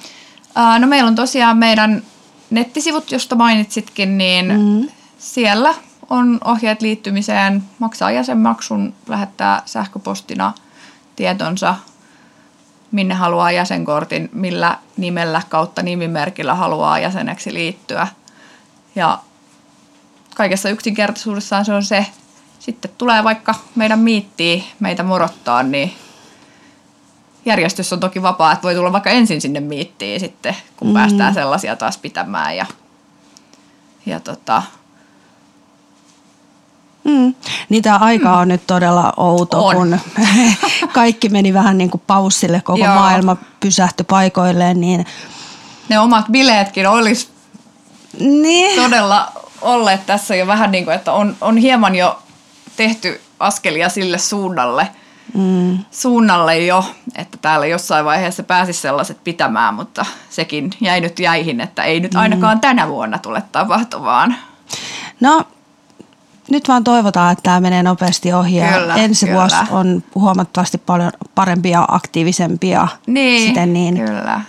Ää, 0.55 0.79
no 0.79 0.87
meillä 0.87 1.09
on 1.09 1.15
tosiaan 1.15 1.57
meidän 1.57 2.03
nettisivut, 2.51 3.13
josta 3.13 3.37
mainitsitkin, 3.37 4.19
niin 4.19 4.47
mm. 4.47 4.89
siellä 5.19 5.75
on 6.11 6.39
ohjeet 6.45 6.83
liittymiseen, 6.83 7.63
maksaa 7.79 8.11
jäsenmaksun, 8.11 8.95
lähettää 9.09 9.63
sähköpostina 9.67 10.53
tietonsa, 11.17 11.75
minne 12.93 13.15
haluaa 13.15 13.53
jäsenkortin, 13.53 14.31
millä 14.33 14.79
nimellä 14.97 15.43
kautta 15.49 15.83
nimimerkillä 15.83 16.55
haluaa 16.55 16.99
jäseneksi 16.99 17.55
liittyä. 17.55 18.09
Ja 18.95 19.19
kaikessa 20.35 20.69
yksinkertaisuudessaan 20.69 21.65
se 21.65 21.73
on 21.73 21.85
se, 21.85 22.07
sitten 22.59 22.91
tulee 22.99 23.25
vaikka 23.25 23.55
meidän 23.75 23.99
miittiin 23.99 24.65
meitä 24.81 25.03
morottaa, 25.03 25.63
niin 25.63 25.93
järjestys 27.47 27.93
on 27.93 28.01
toki 28.01 28.23
vapaa, 28.23 28.53
että 28.53 28.63
voi 28.63 28.75
tulla 28.75 28.93
vaikka 28.93 29.11
ensin 29.11 29.41
sinne 29.41 29.61
miittiin 29.61 30.21
sitten, 30.21 30.57
kun 30.77 30.89
mm. 30.89 30.95
päästään 30.95 31.35
sellaisia 31.35 31.77
taas 31.77 31.99
pitämään. 31.99 32.57
Ja, 32.57 32.67
ja 34.07 34.21
tota, 34.21 34.63
Mm. 37.05 37.35
Niin 37.69 37.83
tämä 37.83 37.97
aika 37.97 38.39
on 38.39 38.49
nyt 38.49 38.67
todella 38.67 39.13
outo, 39.17 39.67
On. 39.67 39.77
kun 39.77 39.99
kaikki 40.93 41.29
meni 41.29 41.55
vähän 41.55 41.79
niin 41.79 41.91
kuin 41.91 42.03
paussille, 42.07 42.61
koko 42.65 42.79
Joo. 42.79 42.95
maailma 42.95 43.37
pysähtyi 43.61 44.05
paikoilleen, 44.05 44.81
niin, 44.81 45.07
ne 45.89 45.99
omat 45.99 46.27
bileetkin 46.31 46.87
olisi 46.87 47.29
niin. 48.21 48.83
todella 48.83 49.33
olleet 49.61 50.07
tässä 50.07 50.37
jo 50.37 50.47
vähän 50.47 50.73
niin 50.73 50.85
kuin, 50.85 50.97
että 50.97 51.13
on, 51.13 51.37
on 51.41 51.57
hieman 51.57 51.95
jo 51.95 52.23
tehty 52.77 53.21
askelia 53.39 53.89
sille 53.89 54.19
suunnalle, 54.19 54.89
mm. 55.35 55.79
suunnalle 55.91 56.59
jo, 56.59 56.85
että 57.17 57.39
täällä 57.43 57.67
jossain 57.67 58.05
vaiheessa 58.05 58.43
pääsisi 58.43 58.81
sellaiset 58.81 59.25
pitämään, 59.25 59.75
mutta 59.75 60.07
sekin 60.31 60.71
jäi 60.81 61.01
nyt 61.01 61.19
jäihin, 61.19 61.61
että 61.61 61.85
ei 61.85 62.01
nyt 62.01 62.15
ainakaan 62.15 62.57
mm. 62.57 62.61
tänä 62.61 62.89
vuonna 62.89 63.19
tule 63.19 63.43
tapahtumaan. 63.53 64.37
No 65.21 65.45
nyt 66.51 66.69
vaan 66.69 66.85
toivotaan, 66.85 67.33
että 67.33 67.43
tämä 67.43 67.61
menee 67.61 67.83
nopeasti 67.83 68.33
ohi 68.33 68.57
ja 68.57 68.73
Kyllä, 68.73 68.95
ensi 68.95 69.27
kyllä. 69.27 69.39
vuosi 69.41 69.57
on 69.71 70.03
huomattavasti 70.15 70.79
paljon 70.79 71.13
parempia 71.35 71.79
ja 71.79 71.85
aktiivisempia. 71.89 72.89
Niin, 73.07 73.49
Siten 73.49 73.73
niin. 73.73 73.95
kyllä. 74.07 74.41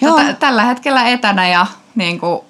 Joo. 0.00 0.16
Tätä, 0.16 0.32
tällä 0.32 0.62
hetkellä 0.64 1.04
etänä 1.08 1.48
ja 1.48 1.66
niin 1.94 2.20
kuin 2.20 2.40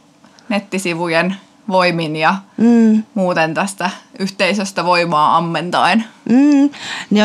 nettisivujen 0.49 1.37
voimin 1.69 2.17
ja 2.17 2.35
Mm, 2.57 3.03
muuten 3.15 3.55
tästä 3.55 3.91
yhteisöstä 4.19 4.85
voimaa 4.85 5.37
ammentaen. 5.37 6.05
mm. 6.29 6.71
No, 7.11 7.21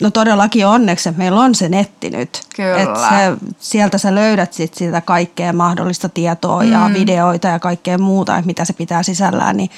no 0.00 0.10
todellakin 0.10 0.66
onneksi, 0.66 1.08
että 1.08 1.18
meillä 1.18 1.40
on 1.40 1.54
se 1.54 1.68
netti 1.68 2.10
nyt. 2.10 2.40
Kyllä. 2.56 2.76
Et 2.76 2.88
se, 2.96 3.46
sieltä 3.58 3.98
sä 3.98 4.14
löydät 4.14 4.52
sit 4.52 4.74
sitä 4.74 5.00
kaikkea 5.00 5.52
mahdollista 5.52 6.08
tietoa 6.08 6.64
ja 6.64 6.88
Mm. 6.88 6.94
videoita 6.94 7.48
ja 7.48 7.58
kaikkea 7.58 7.98
muuta, 7.98 8.36
että 8.36 8.46
mitä 8.46 8.64
se 8.64 8.72
pitää 8.72 9.02
sisällään. 9.02 9.56
Niin, 9.56 9.70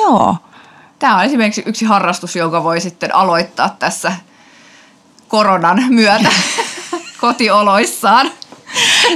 joo. 0.00 0.36
Tämä 0.98 1.16
on 1.16 1.24
esimerkiksi 1.24 1.62
yksi 1.66 1.84
harrastus, 1.84 2.36
jonka 2.36 2.64
voi 2.64 2.80
sitten 2.80 3.14
aloittaa 3.14 3.76
tässä 3.78 4.12
koronan 5.28 5.84
myötä 5.88 6.28
kotioloissaan. 7.20 8.30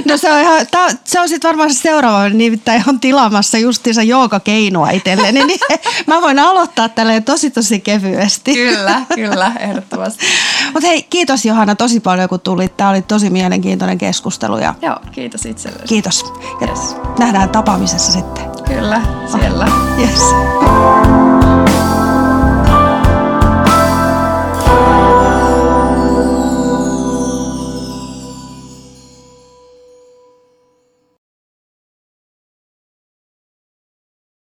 No 0.05 0.17
se 0.17 0.31
on, 0.33 0.41
ihan, 0.41 0.67
tää, 0.71 0.87
se 1.03 1.19
on 1.19 1.29
sitten 1.29 1.47
varmaan 1.49 1.73
se 1.73 1.79
seuraava, 1.81 2.29
nimittäin 2.29 2.83
on 2.87 2.99
tilaamassa 2.99 3.57
justiinsa 3.57 4.03
joogakeinua 4.03 4.89
itselleni, 4.89 5.43
niin 5.45 5.59
mä 6.07 6.21
voin 6.21 6.39
aloittaa 6.39 6.89
tälleen 6.89 7.23
tosi 7.23 7.51
tosi 7.51 7.79
kevyesti. 7.79 8.53
Kyllä, 8.53 9.01
kyllä, 9.15 9.51
ehdottomasti. 9.59 10.25
Mutta 10.73 10.87
hei, 10.87 11.03
kiitos 11.03 11.45
Johanna 11.45 11.75
tosi 11.75 11.99
paljon 11.99 12.29
kun 12.29 12.39
tulit. 12.39 12.77
Tämä 12.77 12.89
oli 12.89 13.01
tosi 13.01 13.29
mielenkiintoinen 13.29 13.97
keskustelu 13.97 14.57
ja 14.57 14.73
Joo, 14.81 14.97
kiitos 15.11 15.45
itsellesi. 15.45 15.85
kiitos. 15.85 16.23
Ja 16.61 16.67
Yes. 16.67 16.95
nähdään 17.19 17.49
tapaamisessa 17.49 18.11
sitten. 18.11 18.45
Kyllä, 18.67 19.01
siellä. 19.31 19.67
Yes. 19.99 20.21